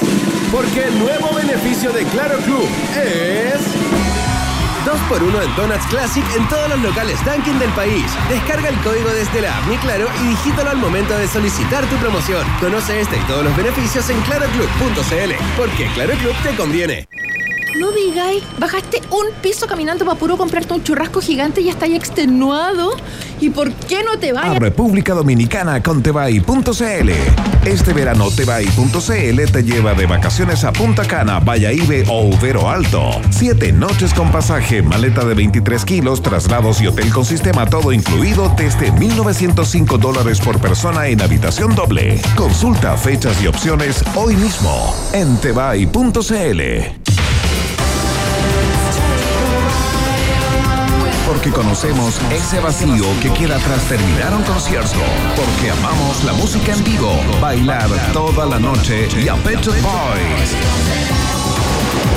[0.53, 2.69] Porque el nuevo beneficio de Claro Club
[3.03, 4.10] es...
[4.91, 8.05] 2x1 en Donuts Classic en todos los locales Dunkin' del país.
[8.29, 11.97] Descarga el código desde la app Mi Claro y digítalo al momento de solicitar tu
[11.97, 12.45] promoción.
[12.59, 15.33] Conoce este y todos los beneficios en claroclub.cl.
[15.57, 17.07] Porque Claro Club te conviene.
[17.79, 21.95] No digáis, bajaste un piso caminando para puro comprarte un churrasco gigante y ya estáis
[21.95, 22.97] extenuado.
[23.41, 24.59] ¿Y por qué no te A vayas?
[24.59, 27.11] República Dominicana con Tebay.cl.
[27.65, 33.11] Este verano Tebay.cl te lleva de vacaciones a Punta Cana, Valladolid o Ubero Alto.
[33.31, 38.53] Siete noches con pasaje, maleta de 23 kilos, traslados y hotel con sistema todo incluido
[38.57, 42.21] desde 1.905 dólares por persona en habitación doble.
[42.37, 47.20] Consulta fechas y opciones hoy mismo en Tebay.cl.
[51.31, 54.99] Porque conocemos ese vacío que queda tras terminar un concierto.
[55.37, 60.57] Porque amamos la música en vivo, bailar toda la noche y a Pet Boys.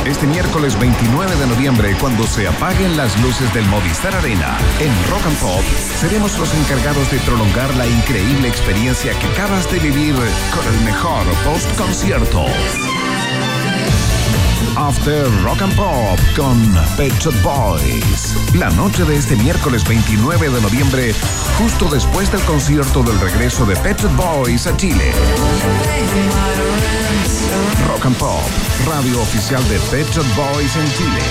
[0.03, 5.27] Este miércoles 29 de noviembre, cuando se apaguen las luces del Movistar Arena en Rock
[5.27, 5.63] and Pop,
[5.95, 11.23] seremos los encargados de prolongar la increíble experiencia que acabas de vivir con el mejor
[11.45, 12.45] post-concierto.
[14.87, 16.57] After Rock and Pop con
[16.97, 18.35] Pet Shop Boys.
[18.53, 21.15] La noche de este miércoles 29 de noviembre,
[21.57, 25.13] justo después del concierto del regreso de Pet Shop Boys a Chile.
[27.87, 28.41] Rock and Pop,
[28.85, 31.21] radio oficial de Pet Shop Boys en Chile.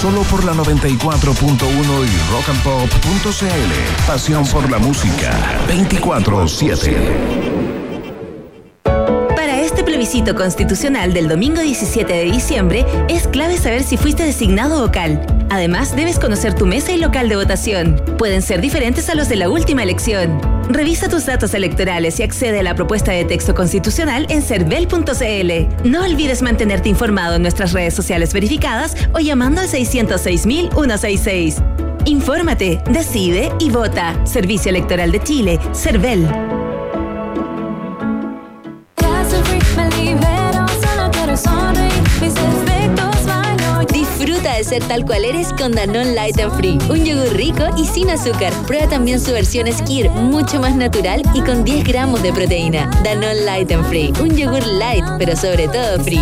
[0.00, 3.72] Solo por la 94.1 y rockandpop.cl.
[4.06, 5.32] Pasión por la música.
[5.66, 7.81] 24-7.
[10.02, 15.24] Plebiscito constitucional del domingo 17 de diciembre, es clave saber si fuiste designado vocal.
[15.48, 18.02] Además, debes conocer tu mesa y local de votación.
[18.18, 20.40] Pueden ser diferentes a los de la última elección.
[20.68, 25.88] Revisa tus datos electorales y accede a la propuesta de texto constitucional en cervel.cl.
[25.88, 31.62] No olvides mantenerte informado en nuestras redes sociales verificadas o llamando al 606.166.
[32.06, 34.18] Infórmate, decide y vota.
[34.26, 36.51] Servicio Electoral de Chile, CERVEL.
[44.62, 46.78] De ser tal cual eres con Danone Light and Free.
[46.88, 48.52] Un yogur rico y sin azúcar.
[48.66, 52.88] Prueba también su versión Skir, mucho más natural y con 10 gramos de proteína.
[53.02, 54.12] Danone Light and Free.
[54.20, 56.20] Un yogur light, pero sobre todo free.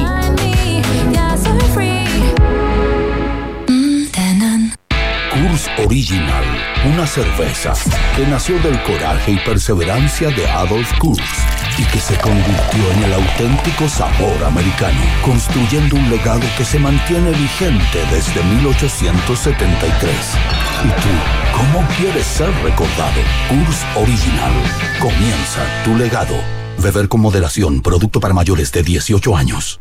[5.32, 6.44] Kurs Original,
[6.92, 7.74] una cerveza
[8.16, 13.14] que nació del coraje y perseverancia de Adolf Kurs y que se convirtió en el
[13.14, 20.12] auténtico sabor americano, construyendo un legado que se mantiene vigente desde 1873.
[20.84, 21.08] ¿Y tú,
[21.56, 23.20] cómo quieres ser recordado?
[23.48, 24.52] Kurs Original.
[25.00, 26.34] Comienza tu legado.
[26.78, 29.80] Beber con moderación, producto para mayores de 18 años.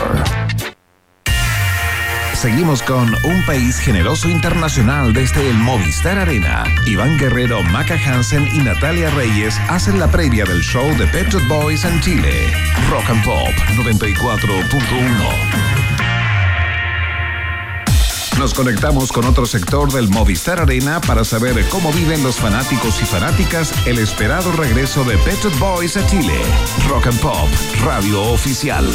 [2.41, 6.63] Seguimos con un país generoso internacional desde el Movistar Arena.
[6.87, 11.85] Iván Guerrero, Maca Hansen y Natalia Reyes hacen la previa del show de Pet Boys
[11.85, 12.51] en Chile.
[12.89, 15.71] Rock and Pop 94.1.
[18.39, 23.05] Nos conectamos con otro sector del Movistar Arena para saber cómo viven los fanáticos y
[23.05, 26.41] fanáticas el esperado regreso de Pet Boys a Chile.
[26.89, 27.47] Rock and Pop,
[27.83, 28.89] radio oficial.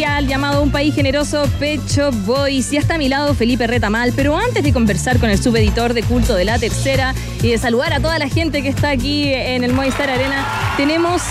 [0.00, 2.70] Llamado Un País Generoso Pecho Boys.
[2.70, 6.02] Ya está a mi lado Felipe Retamal, pero antes de conversar con el subeditor de
[6.02, 9.62] culto de la tercera y de saludar a toda la gente que está aquí en
[9.62, 10.46] el Movistar Arena,
[10.78, 11.22] tenemos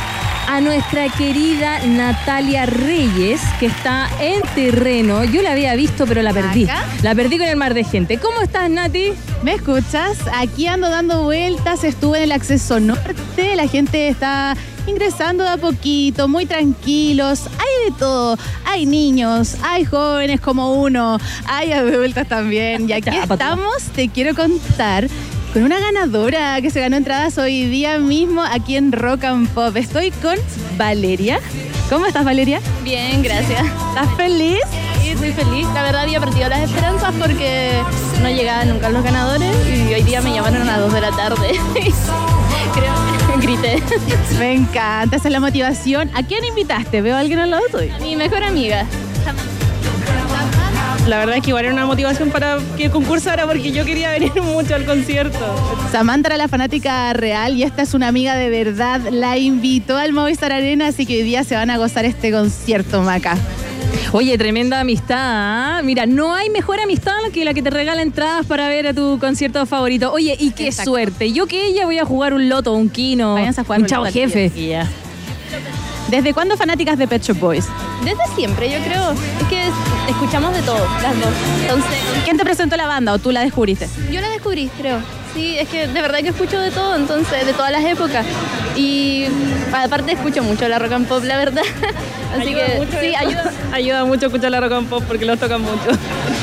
[0.49, 5.23] a nuestra querida Natalia Reyes, que está en terreno.
[5.23, 6.67] Yo la había visto, pero la perdí.
[7.03, 8.17] La perdí con el mar de gente.
[8.17, 9.13] ¿Cómo estás, Nati?
[9.43, 10.17] ¿Me escuchas?
[10.33, 15.57] Aquí ando dando vueltas, estuve en el acceso norte, la gente está ingresando de a
[15.57, 17.43] poquito, muy tranquilos.
[17.59, 18.35] Hay de todo.
[18.65, 22.89] Hay niños, hay jóvenes como uno, hay adultos también.
[22.89, 25.07] Y aquí estamos, te quiero contar.
[25.53, 29.75] Con una ganadora que se ganó entradas hoy día mismo aquí en Rock and Pop.
[29.75, 30.35] Estoy con
[30.77, 31.39] Valeria.
[31.89, 32.61] ¿Cómo estás, Valeria?
[32.83, 33.65] Bien, gracias.
[33.65, 34.59] ¿Estás feliz?
[35.01, 35.65] Sí, estoy feliz.
[35.73, 37.81] La verdad había perdido las esperanzas porque
[38.21, 41.11] no llegaban nunca los ganadores y hoy día me llamaron a las 2 de la
[41.11, 41.47] tarde.
[42.75, 43.83] Creo que grité.
[44.37, 46.11] Me encanta, esa es la motivación.
[46.13, 47.01] ¿A quién invitaste?
[47.01, 47.91] ¿Veo a alguien al lado tuyo?
[48.01, 48.85] Mi mejor amiga.
[51.09, 54.31] La verdad es que igual era una motivación para que concursara porque yo quería venir
[54.43, 55.39] mucho al concierto.
[55.91, 59.01] Samantha era la fanática real y esta es una amiga de verdad.
[59.09, 63.01] La invitó al Movistar Arena, así que hoy día se van a gozar este concierto,
[63.01, 63.35] Maca.
[64.11, 65.17] Oye, tremenda amistad.
[65.17, 65.81] ¿ah?
[65.83, 69.17] Mira, no hay mejor amistad que la que te regala entradas para ver a tu
[69.17, 70.13] concierto favorito.
[70.13, 70.91] Oye, y qué Exacto.
[70.91, 71.31] suerte.
[71.31, 74.05] Yo que ella voy a jugar un loto, un kino, a jugar un un chavo
[74.05, 74.51] jefe.
[76.07, 77.65] ¿Desde cuándo fanáticas de Pet Shop Boys?
[78.03, 79.11] Desde siempre, yo creo.
[79.11, 79.61] Es que
[80.19, 81.29] escuchamos de todo, las dos.
[81.61, 83.87] Entonces, ¿Quién te presentó la banda o tú la descubriste?
[84.11, 84.99] yo la descubrí, creo.
[85.33, 88.25] Sí, es que de verdad que escucho de todo, entonces, de todas las épocas.
[88.75, 89.25] Y
[89.71, 91.61] aparte escucho mucho la rock and pop, la verdad.
[92.37, 93.17] Así Ayuda que mucho sí, eso.
[93.19, 93.51] ayuda.
[93.73, 95.89] Ayuda mucho escuchar la rock and pop porque los tocan mucho.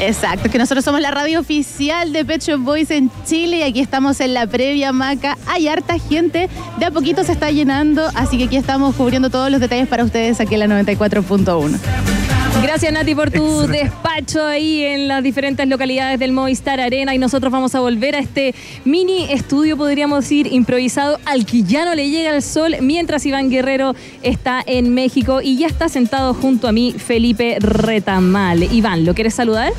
[0.01, 3.81] Exacto, que nosotros somos la radio oficial de Pet Shop Boys en Chile y aquí
[3.81, 5.37] estamos en la previa Maca.
[5.47, 6.49] Hay harta gente,
[6.79, 10.05] de a poquito se está llenando, así que aquí estamos cubriendo todos los detalles para
[10.05, 11.79] ustedes aquí en la 94.1.
[12.62, 17.52] Gracias Nati por tu despacho ahí en las diferentes localidades del Movistar Arena y nosotros
[17.52, 18.54] vamos a volver a este
[18.84, 23.50] mini estudio, podríamos decir, improvisado al que ya no le llega el sol mientras Iván
[23.50, 28.62] Guerrero está en México y ya está sentado junto a mí Felipe Retamal.
[28.62, 29.72] Iván, ¿lo quieres saludar?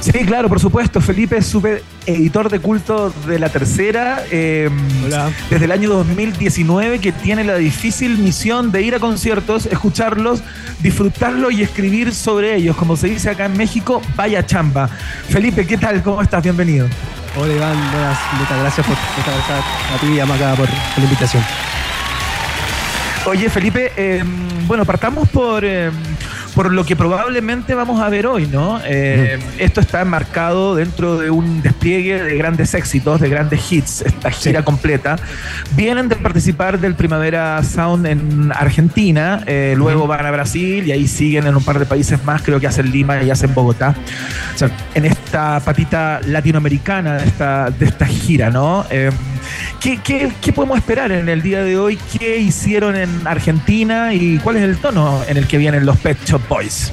[0.00, 1.00] Sí, claro, por supuesto.
[1.00, 4.22] Felipe es super editor de culto de la tercera.
[4.30, 4.70] eh,
[5.50, 10.42] Desde el año 2019 que tiene la difícil misión de ir a conciertos, escucharlos,
[10.80, 12.76] disfrutarlos y escribir sobre ellos.
[12.76, 14.88] Como se dice acá en México, vaya chamba.
[15.28, 16.02] Felipe, ¿qué tal?
[16.02, 16.42] ¿Cómo estás?
[16.42, 16.88] Bienvenido.
[17.38, 19.58] Hola Iván, buenas, muchas gracias por, estar
[19.94, 21.42] a ti y a Maca por, por la invitación.
[23.26, 24.22] Oye, Felipe, eh,
[24.66, 25.90] bueno, partamos por, eh,
[26.56, 28.80] por lo que probablemente vamos a ver hoy, ¿no?
[28.82, 34.30] Eh, Esto está enmarcado dentro de un despliegue de grandes éxitos, de grandes hits, esta
[34.30, 35.16] gira completa.
[35.72, 41.06] Vienen de participar del Primavera Sound en Argentina, eh, luego van a Brasil y ahí
[41.06, 43.94] siguen en un par de países más, creo que hacen Lima y hacen Bogotá.
[44.54, 48.86] O sea, en esta patita latinoamericana de esta, de esta gira, ¿no?
[48.88, 49.10] Eh,
[49.78, 51.98] ¿qué, qué, qué podemos esperar en el día de hoy?
[52.18, 56.16] ¿Qué hicieron en Argentina y cuál es el tono en el que vienen los Pet
[56.24, 56.92] Shop Boys?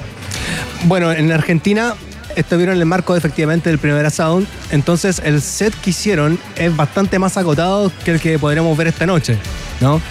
[0.86, 1.93] Bueno, en Argentina
[2.36, 7.20] estuvieron en el marco efectivamente del Primera Sound, entonces el set que hicieron es bastante
[7.20, 9.38] más acotado que el que podremos ver esta noche,
[9.82, 10.01] ¿no?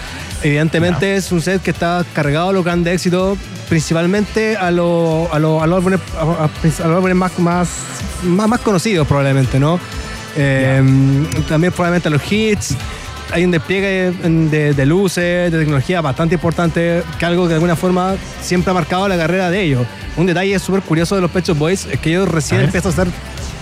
[0.41, 3.37] Evidentemente es un set que está cargado a los grandes éxitos,
[3.69, 7.67] principalmente a, lo- a, lo- a los álbumes, a- a los álbumes más, más,
[8.23, 9.79] más, más conocidos probablemente, ¿no?
[10.35, 10.81] Eh,
[11.47, 12.75] También probablemente a los hits.
[13.31, 17.75] Hay un despliegue de, de luces, de tecnología bastante importante, que algo que de alguna
[17.75, 19.87] forma siempre ha marcado la carrera de ellos.
[20.17, 22.65] Un detalle súper curioso de los Pet Shop Boys es que ellos recién A ver.
[22.69, 23.13] empezaron a hacer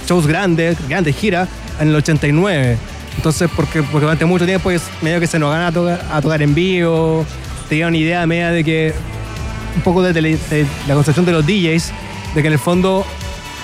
[0.08, 1.48] shows grandes, grandes giras,
[1.80, 2.78] en el 89.
[3.16, 6.22] Entonces, porque, porque durante mucho tiempo es medio que se nos gana a tocar, a
[6.22, 7.26] tocar en vivo,
[7.70, 8.94] tenían una idea media de que
[9.76, 11.92] un poco de, tele- de la concepción de los DJs,
[12.36, 13.06] de que en el fondo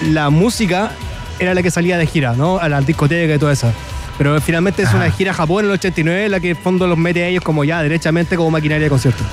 [0.01, 0.91] la música
[1.39, 2.59] era la que salía de gira, ¿no?
[2.59, 3.71] A la discoteca y todo eso.
[4.17, 6.87] Pero finalmente es una gira a Japón en el 89 la que en el fondo
[6.87, 9.23] los mete a ellos como ya, derechamente como maquinaria de concierto.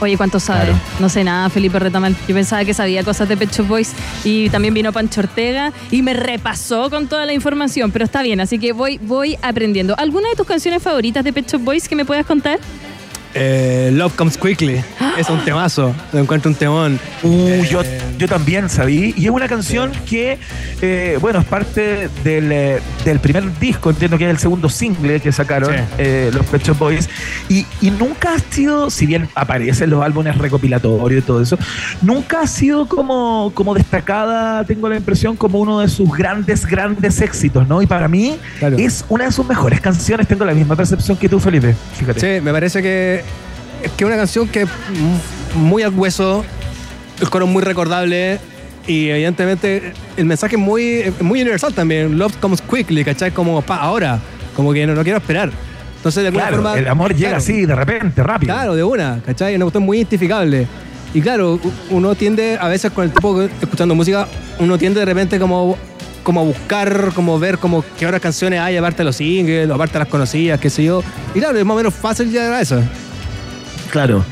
[0.00, 0.72] Oye, ¿cuánto sabe?
[1.00, 2.14] No sé nada, Felipe Retamal.
[2.28, 3.94] Yo pensaba que sabía cosas de Pet Shop Boys
[4.24, 8.40] y también vino Pancho Ortega y me repasó con toda la información, pero está bien,
[8.40, 9.94] así que voy, voy aprendiendo.
[9.96, 12.58] ¿Alguna de tus canciones favoritas de Pet Shop Boys que me puedas contar?
[13.36, 14.82] Eh, Love Comes Quickly.
[15.16, 15.94] Es un temazo.
[16.12, 17.00] Lo encuentro un temón.
[17.22, 17.80] Uh, yo,
[18.18, 19.14] yo también sabí.
[19.16, 20.38] Y es una canción que,
[20.82, 25.32] eh, bueno, es parte del, del primer disco, entiendo que es el segundo single que
[25.32, 25.80] sacaron Sí.
[25.96, 27.08] eh, los Pet Shop Boys.
[27.48, 31.56] Y, y nunca ha sido, si bien aparecen los álbumes recopilatorios y todo eso,
[32.02, 37.22] nunca ha sido como, como destacada, tengo la impresión, como uno de sus grandes, grandes
[37.22, 37.80] éxitos, ¿no?
[37.80, 38.36] Y para mí
[38.76, 40.28] es una de sus mejores canciones.
[40.28, 41.74] Tengo la misma percepción que tú, Felipe.
[41.94, 42.20] Fíjate.
[42.20, 43.24] Sí, me parece que
[43.96, 44.68] que es una canción que es
[45.54, 46.44] muy al hueso,
[47.20, 48.38] el coro es muy recordable
[48.86, 52.18] y evidentemente el mensaje es muy, muy universal también.
[52.18, 53.30] Love comes quickly, ¿cachai?
[53.32, 54.18] Como pa, ahora,
[54.54, 55.50] como que no, no quiero esperar.
[55.96, 56.78] Entonces, de alguna Claro, forma.
[56.78, 58.52] el amor llega claro, así, de repente, rápido.
[58.54, 59.52] Claro, de una, ¿cachai?
[59.54, 60.66] Es una cuestión muy identificable.
[61.14, 61.58] Y claro,
[61.90, 64.28] uno tiende, a veces con el que- escuchando música,
[64.58, 65.76] uno tiende de repente como,
[66.22, 69.94] como a buscar, como ver como qué otras canciones hay aparte de los singles, aparte
[69.94, 71.02] de las conocidas, qué sé yo.
[71.34, 72.80] Y claro, es más o menos fácil llegar a eso.
[73.90, 74.24] Claro.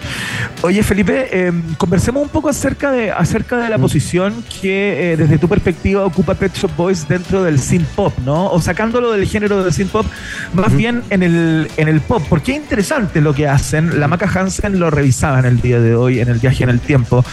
[0.62, 5.38] Oye, Felipe, eh, conversemos un poco acerca de, acerca de la posición que eh, desde
[5.38, 8.50] tu perspectiva ocupa Pet Shop Boys dentro del synth pop, ¿no?
[8.50, 10.06] O sacándolo del género del synth pop,
[10.54, 12.22] más bien en el, en el pop.
[12.28, 14.00] Porque es interesante lo que hacen.
[14.00, 16.80] La Maca Hansen lo revisaba en el día de hoy, en el viaje en el
[16.80, 17.24] tiempo,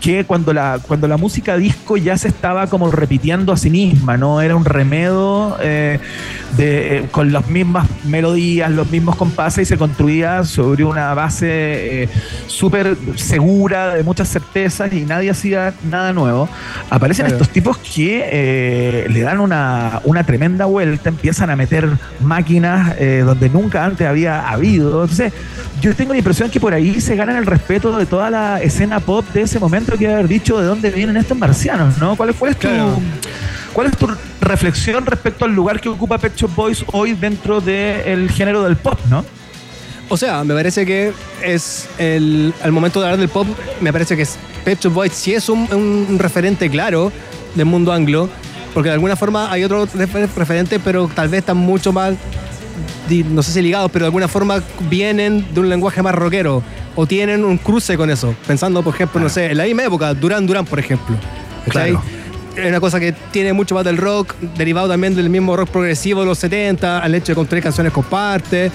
[0.00, 4.16] que cuando la, cuando la música disco ya se estaba como repitiendo a sí misma,
[4.16, 4.40] ¿no?
[4.40, 5.98] Era un remedo eh,
[6.56, 12.08] de, con las mismas melodías, los mismos compases y se construía sobre una base eh,
[12.46, 16.48] súper segura, de muchas certezas y nadie hacía nada nuevo.
[16.88, 17.36] Aparecen Claro.
[17.36, 21.88] estos tipos que eh, le dan una, una tremenda vuelta, empiezan a meter
[22.20, 25.02] máquinas eh, donde nunca antes había habido.
[25.02, 25.32] Entonces,
[25.80, 29.00] yo tengo la impresión que por ahí se ganan el respeto de toda la escena
[29.00, 32.16] pop de ese momento que haber dicho de dónde vienen estos marcianos, ¿no?
[32.16, 32.68] ¿Cuál, cuál es tu,
[33.72, 34.08] ¿Cuál es tu
[34.50, 38.98] reflexión respecto al lugar que ocupa Pet Shop Boys hoy dentro del género del pop,
[39.08, 39.24] no?
[40.08, 43.46] O sea, me parece que es el, al momento de hablar del pop,
[43.80, 47.12] me parece que es Pet Shop Boys sí es un, un referente claro
[47.54, 48.28] del mundo anglo,
[48.74, 52.14] porque de alguna forma hay otros refer- referentes, pero tal vez están mucho más,
[53.30, 56.62] no sé si ligados, pero de alguna forma vienen de un lenguaje más rockero
[56.96, 58.34] o tienen un cruce con eso.
[58.46, 61.16] Pensando, por ejemplo, no sé, en la misma época, Duran Duran, por ejemplo.
[61.68, 62.02] Claro.
[62.56, 66.20] Es una cosa que tiene mucho más del rock, derivado también del mismo rock progresivo
[66.20, 68.72] de los 70, al hecho de construir canciones con partes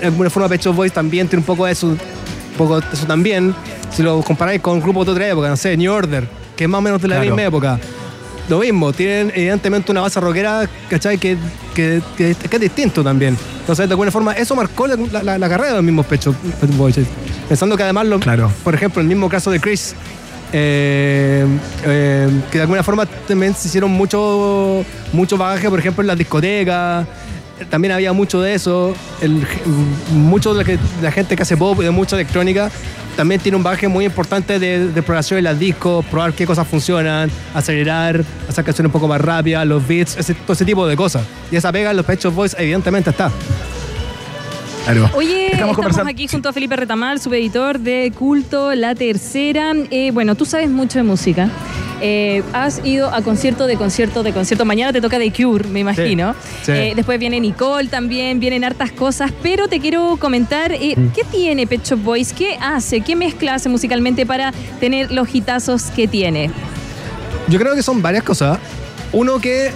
[0.00, 1.98] de alguna forma Pet Shop Boys también tiene un poco de eso, un
[2.56, 3.52] poco de eso también.
[3.90, 6.24] Si lo comparáis con grupos de otra época, no sé, New Order,
[6.56, 7.30] que es más o menos de la Claro.
[7.30, 7.80] misma época.
[8.48, 11.18] Lo mismo, tienen evidentemente una base rockera, ¿cachai?
[11.18, 11.36] Que,
[11.74, 13.36] que, que- que es distinto también.
[13.60, 16.34] Entonces, de alguna forma, eso marcó la, la- la carrera de los mismos Pet Shop
[16.76, 16.96] Boys.
[17.48, 18.20] Pensando que además, lo,
[18.62, 19.94] por ejemplo, el mismo caso de Chris,
[20.52, 21.46] eh,
[21.84, 26.18] eh, que de alguna forma también se hicieron mucho, mucho bagaje, por ejemplo, en las
[26.18, 27.06] discotecas.
[27.70, 28.94] También había mucho de eso.
[29.20, 30.64] El, de la,
[31.02, 32.70] de gente que hace pop y de mucha electrónica
[33.16, 36.68] también tiene un bagaje muy importante de, de exploración en las discos, probar qué cosas
[36.68, 40.94] funcionan, acelerar, hacer canciones un poco más rápidas, los beats, ese, todo ese tipo de
[40.94, 41.24] cosas.
[41.50, 43.32] Y esa pega en los Pet Shop Boys evidentemente está.
[44.92, 45.10] Claro.
[45.14, 49.72] Oye, estamos, aquí junto a Felipe Retamal, subeditor de Culto La Tercera.
[49.90, 51.50] Eh, bueno, tú sabes mucho de música.
[52.00, 54.64] Eh, has ido a concierto de concierto de concierto.
[54.64, 56.34] Mañana te toca The Cure, me imagino.
[56.62, 56.72] sí.
[56.72, 59.30] Eh, después viene Nicole también, vienen hartas cosas.
[59.42, 61.08] Pero te quiero comentar, eh, Mm.
[61.08, 62.32] ¿qué tiene Pet Shop Boys?
[62.32, 63.00] ¿Qué hace?
[63.02, 66.50] ¿Qué mezcla hace musicalmente para tener los hitazos que tiene?
[67.48, 68.58] Yo creo que son varias cosas.
[69.12, 69.70] Uno que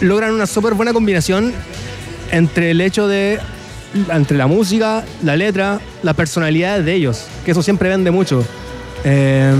[0.00, 1.52] logran una súper buena combinación
[2.30, 3.38] entre el hecho de
[4.12, 8.44] entre la música, la letra, la personalidad de ellos, que eso siempre vende mucho.
[9.02, 9.50] Eh,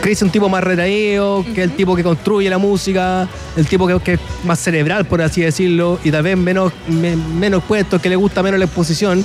[0.00, 3.66] Chris es un tipo más retraído, que es el tipo que construye la música, el
[3.66, 7.62] tipo que, que es más cerebral, por así decirlo, y tal vez menos, me- menos
[7.64, 9.24] puesto, que le gusta menos la exposición.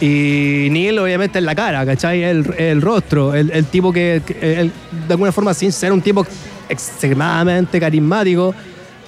[0.00, 2.22] Y Neil, obviamente, es la cara, ¿cachai?
[2.24, 4.72] El, el rostro, el, el tipo que, que- el-
[5.06, 6.26] de alguna forma, sin ser un tipo
[6.68, 8.54] extremadamente carismático,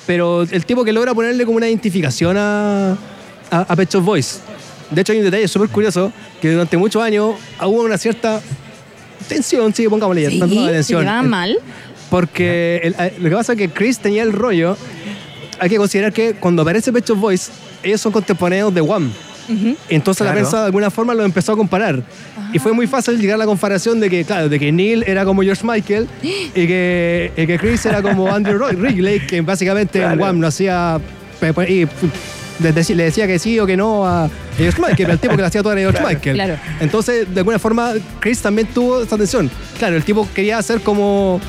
[0.06, 2.96] pero el tipo que logra ponerle como una identificación a,
[3.50, 4.40] a, a Pet Shop Boys.
[4.90, 8.40] De hecho, hay un detalle súper curioso, que durante muchos años hubo una cierta
[9.28, 10.38] tensión, sí, pongámosle ya, ¿Sí?
[10.38, 11.00] ¿Se tensión.
[11.02, 11.58] llevaban mal?
[12.10, 14.76] Porque el- eh, lo que pasa es que Chris tenía el rollo.
[15.60, 17.50] Hay que considerar que cuando aparece Pet Shop Boys,
[17.82, 19.10] ellos son contemporáneos de One.
[19.88, 20.40] Entonces la Claro.
[20.46, 22.02] prensa de alguna forma lo empezó a comparar.
[22.52, 25.24] Y fue muy fácil llegar a la comparación de que, claro, de que Neil era
[25.24, 30.02] como George Michael y que, y que Chris era como Andrew Roy- Wrigley, que básicamente
[30.02, 31.00] en One no hacía.
[31.68, 31.86] y,
[32.60, 35.42] le decía- le decía que sí o que no a George Michael, el tipo que
[35.42, 36.34] le hacía todo era George Claro, Michael.
[36.36, 36.56] claro.
[36.80, 39.50] Entonces, de alguna forma, Chris también tuvo esta tensión.
[39.78, 41.40] Claro, el tipo quería hacer como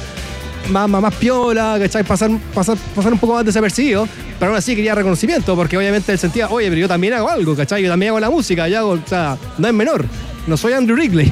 [0.69, 2.03] más, más, más piola, ¿cachai?
[2.03, 4.07] Pasar, pasar, pasar un poco más desapercibido,
[4.37, 7.55] pero aún así quería reconocimiento, porque obviamente él sentía, oye, pero yo también hago algo,
[7.55, 7.81] ¿cachai?
[7.81, 10.05] Yo también hago la música, yo hago, o sea, no es menor.
[10.47, 11.31] No soy Andrew Wrigley.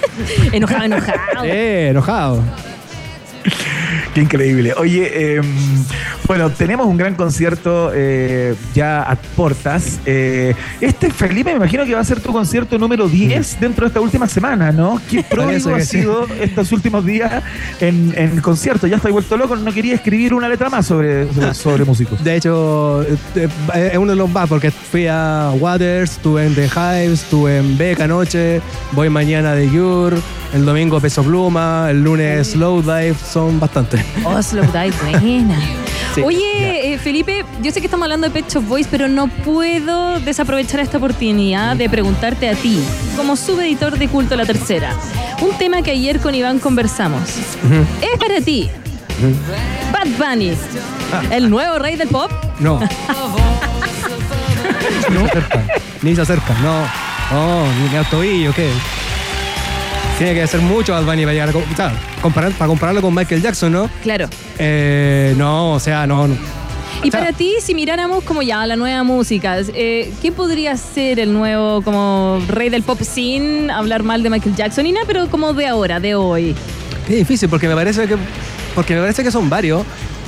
[0.52, 1.16] Enojado, enojado.
[1.44, 2.42] eh, enojado.
[4.14, 4.72] Qué increíble.
[4.76, 5.42] Oye, eh,
[6.28, 9.98] bueno, tenemos un gran concierto eh, ya a portas.
[10.06, 13.88] Eh, este, Felipe, me imagino que va a ser tu concierto número 10 dentro de
[13.88, 15.00] esta última semana, ¿no?
[15.10, 15.98] Qué pródigo ha sí.
[15.98, 17.42] sido estos últimos días
[17.80, 18.86] en, en concierto.
[18.86, 22.22] Ya estoy vuelto loco, no quería escribir una letra más sobre, sobre, sobre músicos.
[22.22, 26.66] De hecho, eh, es uno de los más, porque fui a Waters, estuve en The
[26.66, 28.60] Hives, estuve en Beck anoche,
[28.92, 30.16] voy mañana de Cure,
[30.54, 34.03] el domingo Peso Pluma, el lunes Slow Dive, son bastantes.
[34.24, 35.58] Oh, Slow Dive, buena.
[36.14, 39.26] Sí, Oye, eh, Felipe, yo sé que estamos hablando de Pet Shop Boys, pero no
[39.28, 42.80] puedo desaprovechar esta oportunidad de preguntarte a ti,
[43.16, 44.92] como subeditor de Culto La Tercera,
[45.40, 47.22] un tema que ayer con Iván conversamos.
[48.00, 48.70] ¿Es para ti
[49.92, 50.52] Bad Bunny,
[51.30, 52.30] el nuevo rey del pop?
[52.60, 52.78] No.
[55.10, 55.26] no.
[56.02, 56.86] Ni se acerca, no.
[57.32, 58.70] No, ni que tobillo, ¿qué?
[60.18, 61.52] Tiene que ser mucho Bad Bunny para llegar a.
[61.52, 61.92] com- o sea,
[62.22, 63.90] comparar- para compararlo con Michael Jackson, ¿no?
[64.02, 64.28] Claro.
[64.58, 66.28] Eh, no, o sea, no.
[66.28, 66.36] no.
[67.02, 71.32] Y para ti, si miráramos como ya la nueva música, eh, ¿qué podría ser el
[71.32, 75.52] nuevo como rey del pop sin hablar mal de Michael Jackson y nada, pero como
[75.52, 76.54] de ahora, de hoy?
[77.08, 78.16] Es difícil porque me parece que.
[78.74, 79.82] Porque me parece que son varios.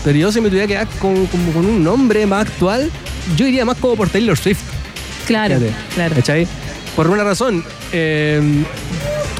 [0.05, 2.91] Pero yo si me tuviera que quedar con, como con un nombre más actual,
[3.37, 4.61] yo iría más como por Taylor Swift.
[5.27, 6.15] Claro, Fíjate, claro.
[6.17, 6.47] ¿Cachai?
[6.95, 7.65] Por una razón.
[7.93, 8.65] eh,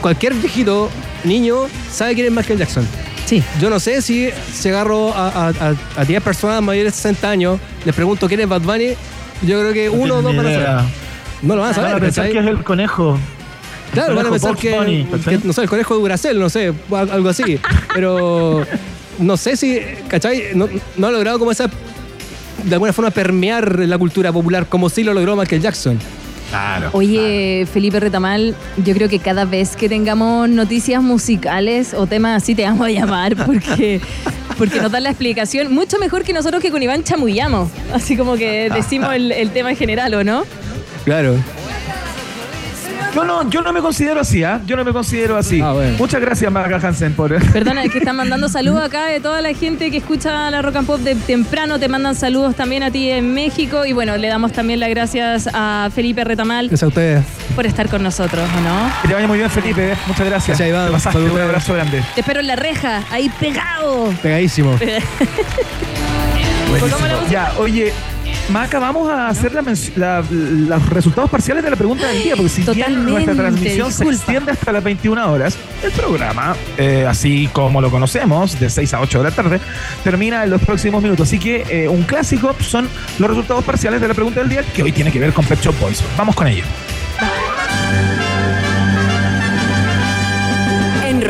[0.01, 0.91] cualquier viejito,
[1.25, 2.87] niño, sabe quién es Michael Jackson.
[3.27, 3.43] Sí.
[3.61, 7.29] Yo no sé si, si agarro a, a, a- a 10 personas mayores de 60
[7.29, 8.91] años, les pregunto quién es Bad Bunny,
[9.43, 10.69] yo creo que uno o dos van a saber.
[11.43, 13.19] No lo van a saber, Van a pensar que es el conejo.
[13.93, 15.39] Claro, van a pensar que, Bunny, ¿cachai?
[15.39, 17.59] que, no sé, el conejo de Duracell, no sé, algo así.
[17.95, 18.65] Pero
[19.19, 20.51] no sé si, ¿cachai?
[20.55, 21.69] No, no ha logrado como esa,
[22.65, 25.99] de alguna forma, permear la cultura popular como sí lo logró Michael Jackson.
[26.51, 26.91] Claro.
[26.93, 32.55] Oye, Felipe Retamal, yo creo que cada vez que tengamos noticias musicales o temas así
[32.55, 34.01] te vamos a llamar porque,
[34.59, 37.69] porque nos dan la explicación mucho mejor que nosotros que con Iván chamullamos.
[37.93, 40.45] Así como que decimos el, el tema en general, ¿o no?
[41.05, 41.37] Claro.
[43.17, 44.61] No, no, yo no me considero así, ¿ah?
[44.67, 45.63] Yo no me considero así.
[45.99, 47.35] Muchas gracias, Maga Hansen, por.
[47.53, 50.77] Perdona, es que están mandando saludos acá de toda la gente que escucha la rock
[50.77, 51.79] and pop de temprano.
[51.79, 53.87] Te mandan saludos también a ti en México.
[53.87, 57.25] Y bueno, le damos también las gracias a Felipe Retamal Gracias a ustedes.
[57.55, 58.93] por estar con nosotros, ¿o no?
[59.03, 59.93] Que te vaya muy bien, Felipe.
[59.93, 59.97] ¿eh?
[60.07, 60.59] Muchas gracias.
[60.59, 60.87] Gracias, Iván.
[60.87, 61.35] Te pasaste, Saludos.
[61.37, 62.05] un abrazo grande.
[62.15, 64.13] Te espero en la reja, ahí pegado.
[64.23, 64.79] Pegadísimo.
[67.31, 67.93] Ya, oye,
[68.51, 72.63] Maca, vamos a hacer la los resultados parciales de la pregunta del día, porque si
[72.63, 77.91] bien nuestra transmisión se extiende hasta las 21 horas, el programa, eh, así como lo
[77.91, 79.61] conocemos, de 6 a 8 de la tarde,
[80.05, 81.27] termina en los próximos minutos.
[81.27, 82.89] Así que eh, un clásico son
[83.19, 85.61] los resultados parciales de la pregunta del día, que hoy tiene que ver con Pet
[85.61, 86.03] Shop Boys.
[86.17, 86.65] Vamos con ello.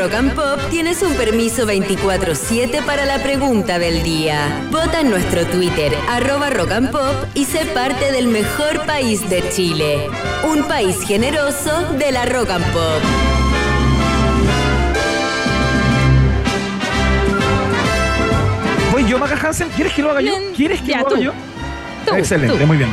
[0.06, 4.64] Rock and Pop tienes un permiso 24-7 para la pregunta del día.
[4.70, 9.42] Vota en nuestro Twitter, arroba Rock and Pop, y sé parte del mejor país de
[9.48, 10.06] Chile.
[10.44, 13.02] Un país generoso de la Rock and Pop.
[18.92, 19.68] Voy yo, Maca Hansen.
[19.70, 20.34] ¿Quieres que lo haga yo?
[20.56, 21.22] ¿Quieres que Ya, lo haga tú.
[21.22, 21.32] yo?
[22.06, 22.66] Tú, Excelente, tú.
[22.66, 22.90] muy bien.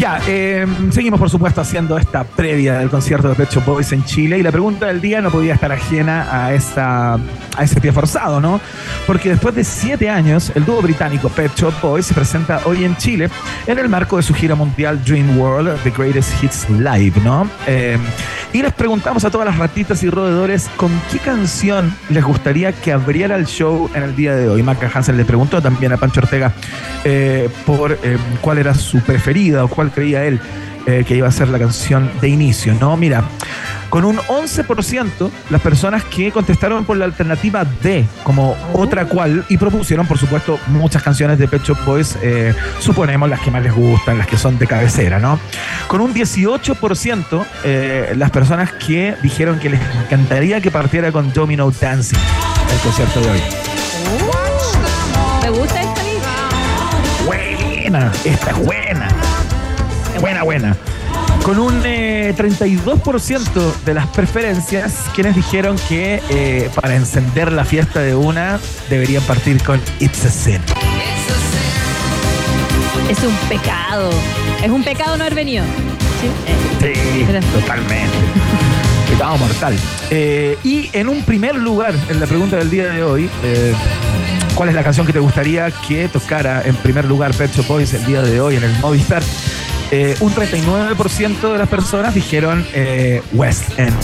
[0.00, 4.02] Ya, eh, seguimos por supuesto haciendo esta previa del concierto de Pet Shop Boys en
[4.02, 7.92] Chile y la pregunta del día no podía estar ajena a, esa, a ese pie
[7.92, 8.62] forzado, ¿no?
[9.06, 12.96] Porque después de siete años, el dúo británico Pet Shop Boys se presenta hoy en
[12.96, 13.28] Chile
[13.66, 17.46] en el marco de su gira mundial Dream World, The Greatest Hits Live, ¿no?
[17.66, 17.98] Eh,
[18.54, 22.90] y les preguntamos a todas las ratitas y roedores con qué canción les gustaría que
[22.90, 24.62] abriera el show en el día de hoy.
[24.62, 26.52] Maca Hansen le preguntó también a Pancho Ortega
[27.04, 30.40] eh, por eh, cuál era su preferida o cuál creía él
[30.86, 32.96] eh, que iba a ser la canción de inicio, ¿no?
[32.96, 33.22] Mira,
[33.90, 39.58] con un 11% las personas que contestaron por la alternativa D como otra cual y
[39.58, 43.74] propusieron, por supuesto, muchas canciones de Pet Shop Boys, eh, suponemos las que más les
[43.74, 45.38] gustan, las que son de cabecera, ¿no?
[45.86, 51.70] Con un 18% eh, las personas que dijeron que les encantaría que partiera con Domino
[51.70, 52.18] Dancing
[52.72, 53.40] el concierto de hoy.
[55.42, 56.30] ¿Me gusta esta lista?
[57.26, 59.19] Buena, esta es buena.
[60.20, 60.76] Buena, buena.
[61.42, 68.00] Con un eh, 32% de las preferencias, quienes dijeron que eh, para encender la fiesta
[68.00, 68.60] de una
[68.90, 70.60] deberían partir con It's a Sin.
[73.08, 74.10] Es un pecado.
[74.62, 75.64] Es un pecado no haber venido.
[76.20, 76.30] ¿Sí?
[76.80, 78.16] Sí, totalmente.
[79.10, 79.76] Pecado mortal.
[80.10, 83.74] Eh, y en un primer lugar, en la pregunta del día de hoy, eh,
[84.54, 87.92] ¿cuál es la canción que te gustaría que tocara en primer lugar Pet Shop Boys
[87.94, 89.22] el día de hoy en el Movistar?
[89.92, 93.94] Eh, un 39% de las personas dijeron eh, West End.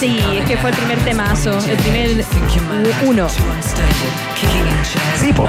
[0.00, 2.10] Sí, es que fue el primer temazo, el primer
[3.04, 3.28] u- uno.
[5.20, 5.46] Sí, po.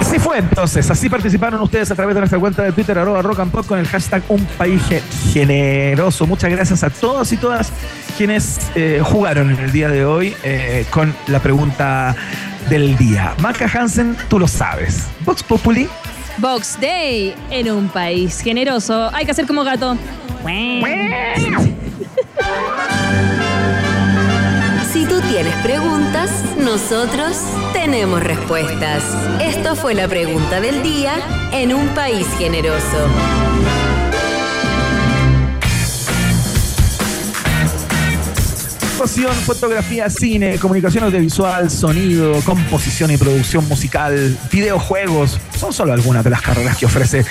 [0.00, 3.40] Así fue entonces, así participaron ustedes a través de nuestra cuenta de Twitter, arroba rock
[3.40, 5.02] and pop, con el hashtag Un País Ge-
[5.32, 6.26] Generoso.
[6.26, 7.72] Muchas gracias a todos y todas
[8.16, 12.14] quienes eh, jugaron en el día de hoy eh, con la pregunta
[12.68, 13.34] del día.
[13.40, 15.04] Maca Hansen, tú lo sabes.
[15.24, 15.88] Vox Populi,
[16.38, 19.10] Box Day en un país generoso.
[19.12, 19.96] Hay que hacer como gato.
[24.92, 27.38] Si tú tienes preguntas, nosotros
[27.72, 29.02] tenemos respuestas.
[29.40, 31.14] Esto fue la pregunta del día
[31.52, 33.08] en un país generoso.
[39.02, 46.40] Fotografía, cine, comunicación audiovisual, sonido, composición y producción musical, videojuegos, son solo algunas de las
[46.40, 47.24] carreras que ofrece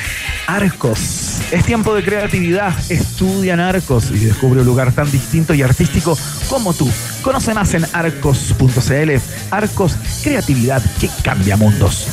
[0.47, 1.39] Arcos.
[1.49, 6.17] Es tiempo de creatividad, estudia en Arcos y descubre un lugar tan distinto y artístico
[6.49, 6.91] como tú.
[7.21, 9.11] Conoce más en arcos.cl.
[9.49, 12.05] Arcos, creatividad que cambia mundos.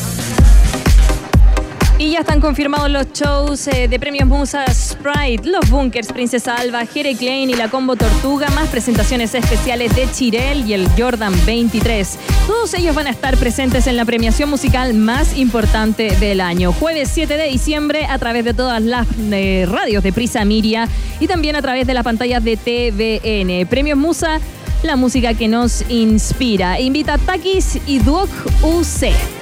[2.00, 6.86] Y ya están confirmados los shows eh, de premios Musa Sprite, los Bunkers, Princesa Alba,
[6.86, 12.18] Jere Klein y la Combo Tortuga, más presentaciones especiales de Chirel y el Jordan 23.
[12.46, 16.72] Todos ellos van a estar presentes en la premiación musical más importante del año.
[16.72, 20.88] Jueves 7 de diciembre a través de todas las eh, radios de Prisa Miria
[21.18, 23.66] y también a través de las pantallas de TVN.
[23.68, 24.38] Premios Musa,
[24.84, 26.78] la música que nos inspira.
[26.78, 28.30] Invita a Takis y Duoc
[28.62, 29.37] UC.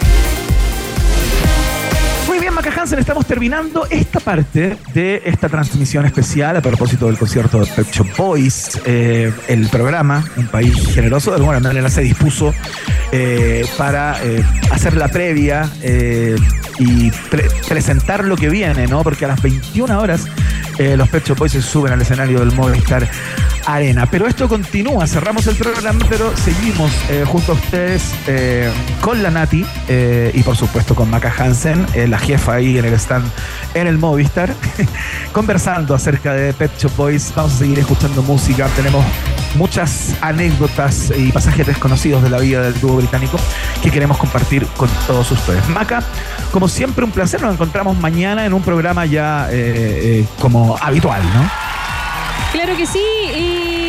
[2.46, 7.58] Bien, Maca Hansen, estamos terminando esta parte de esta transmisión especial a propósito del concierto
[7.58, 8.80] de Pet Shop Boys.
[8.84, 12.54] Eh, el programa, un país generoso, de alguna manera se dispuso
[13.10, 15.68] eh, para eh, hacer la previa
[16.78, 19.02] y pre- presentar lo que viene, ¿no?
[19.02, 20.26] Porque a las 21 horas
[20.78, 23.08] los Pet Shop Boys se suben al escenario del Movistar
[23.64, 24.06] Arena.
[24.10, 26.92] Pero esto continúa, cerramos el programa, pero seguimos
[27.26, 28.02] junto a ustedes
[29.00, 29.64] con la Nati
[30.34, 33.30] y por supuesto con Maca Hansen, la jefa ahí en el stand
[33.74, 34.54] en el Movistar,
[35.32, 37.32] conversando acerca de Pet Shop Boys.
[37.34, 39.04] Vamos a seguir escuchando música, tenemos
[39.54, 43.38] muchas anécdotas y pasajes desconocidos de la vida del dúo británico
[43.82, 45.68] que queremos compartir con todos ustedes.
[45.68, 46.02] Maca,
[46.52, 47.40] como siempre, un placer.
[47.42, 51.50] Nos encontramos mañana en un programa ya eh, eh, como habitual, ¿no?
[52.52, 53.02] Claro que sí,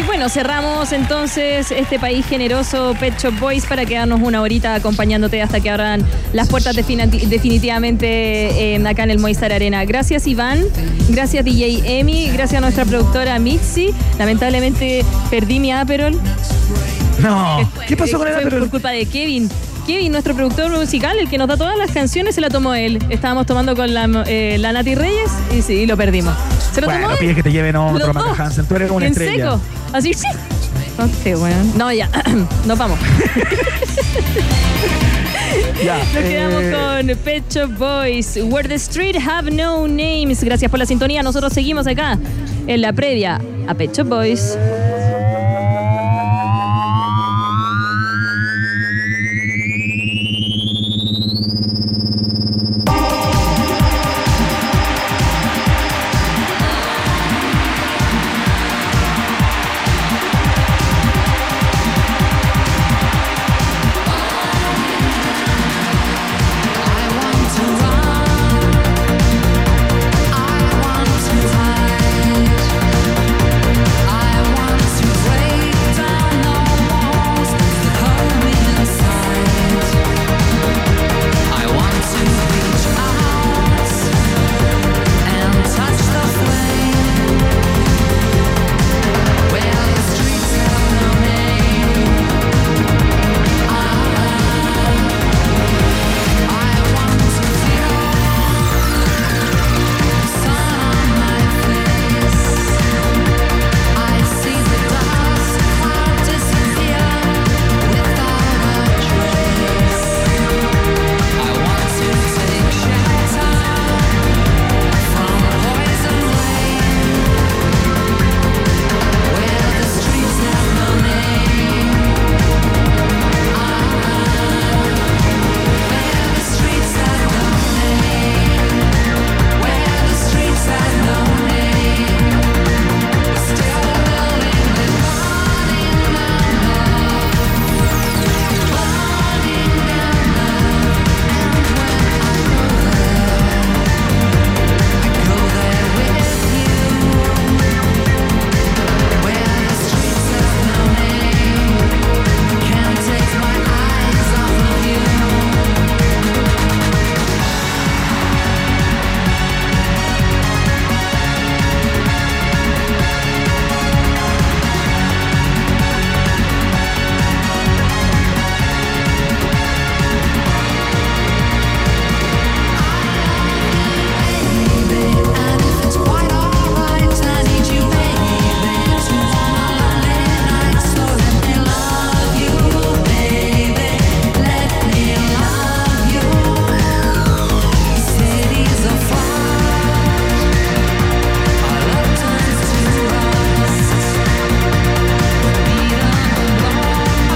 [0.06, 5.60] bueno, cerramos entonces este país generoso Pet Shop Boys para quedarnos una horita acompañándote hasta
[5.60, 9.84] que abran las puertas definitivamente eh, acá en el Movistar Arena.
[9.86, 10.64] Gracias Iván,
[11.10, 13.90] gracias DJ Emi, gracias a nuestra productora Mitzi.
[14.20, 16.20] Lamentablemente perdí mi Aperol.
[17.22, 18.60] No, ¿qué pasó con el Aperol?
[18.62, 19.50] Por culpa de Kevin.
[19.88, 23.00] Kevin, nuestro productor musical, el que nos da todas las canciones, se la tomó él.
[23.10, 26.36] Estábamos tomando con la, eh, la Nati Reyes y sí, lo perdimos.
[26.74, 27.20] Se lo Bueno, tomó él.
[27.22, 28.12] pide que te lleven otro.
[28.38, 28.66] Hansen.
[28.66, 29.52] Tú eres una en estrella.
[29.54, 29.62] seco.
[29.94, 30.28] Así, sí.
[30.98, 31.56] Ok, bueno.
[31.76, 32.10] No, ya.
[32.66, 33.00] Nos vamos.
[35.84, 38.38] Ya, Nos eh, quedamos con Pet Shop Boys.
[38.38, 40.44] Where the Street Have No Names.
[40.44, 41.22] Gracias por la sintonía.
[41.22, 42.18] Nosotros seguimos acá
[42.66, 44.58] en la previa a Pet Shop Boys.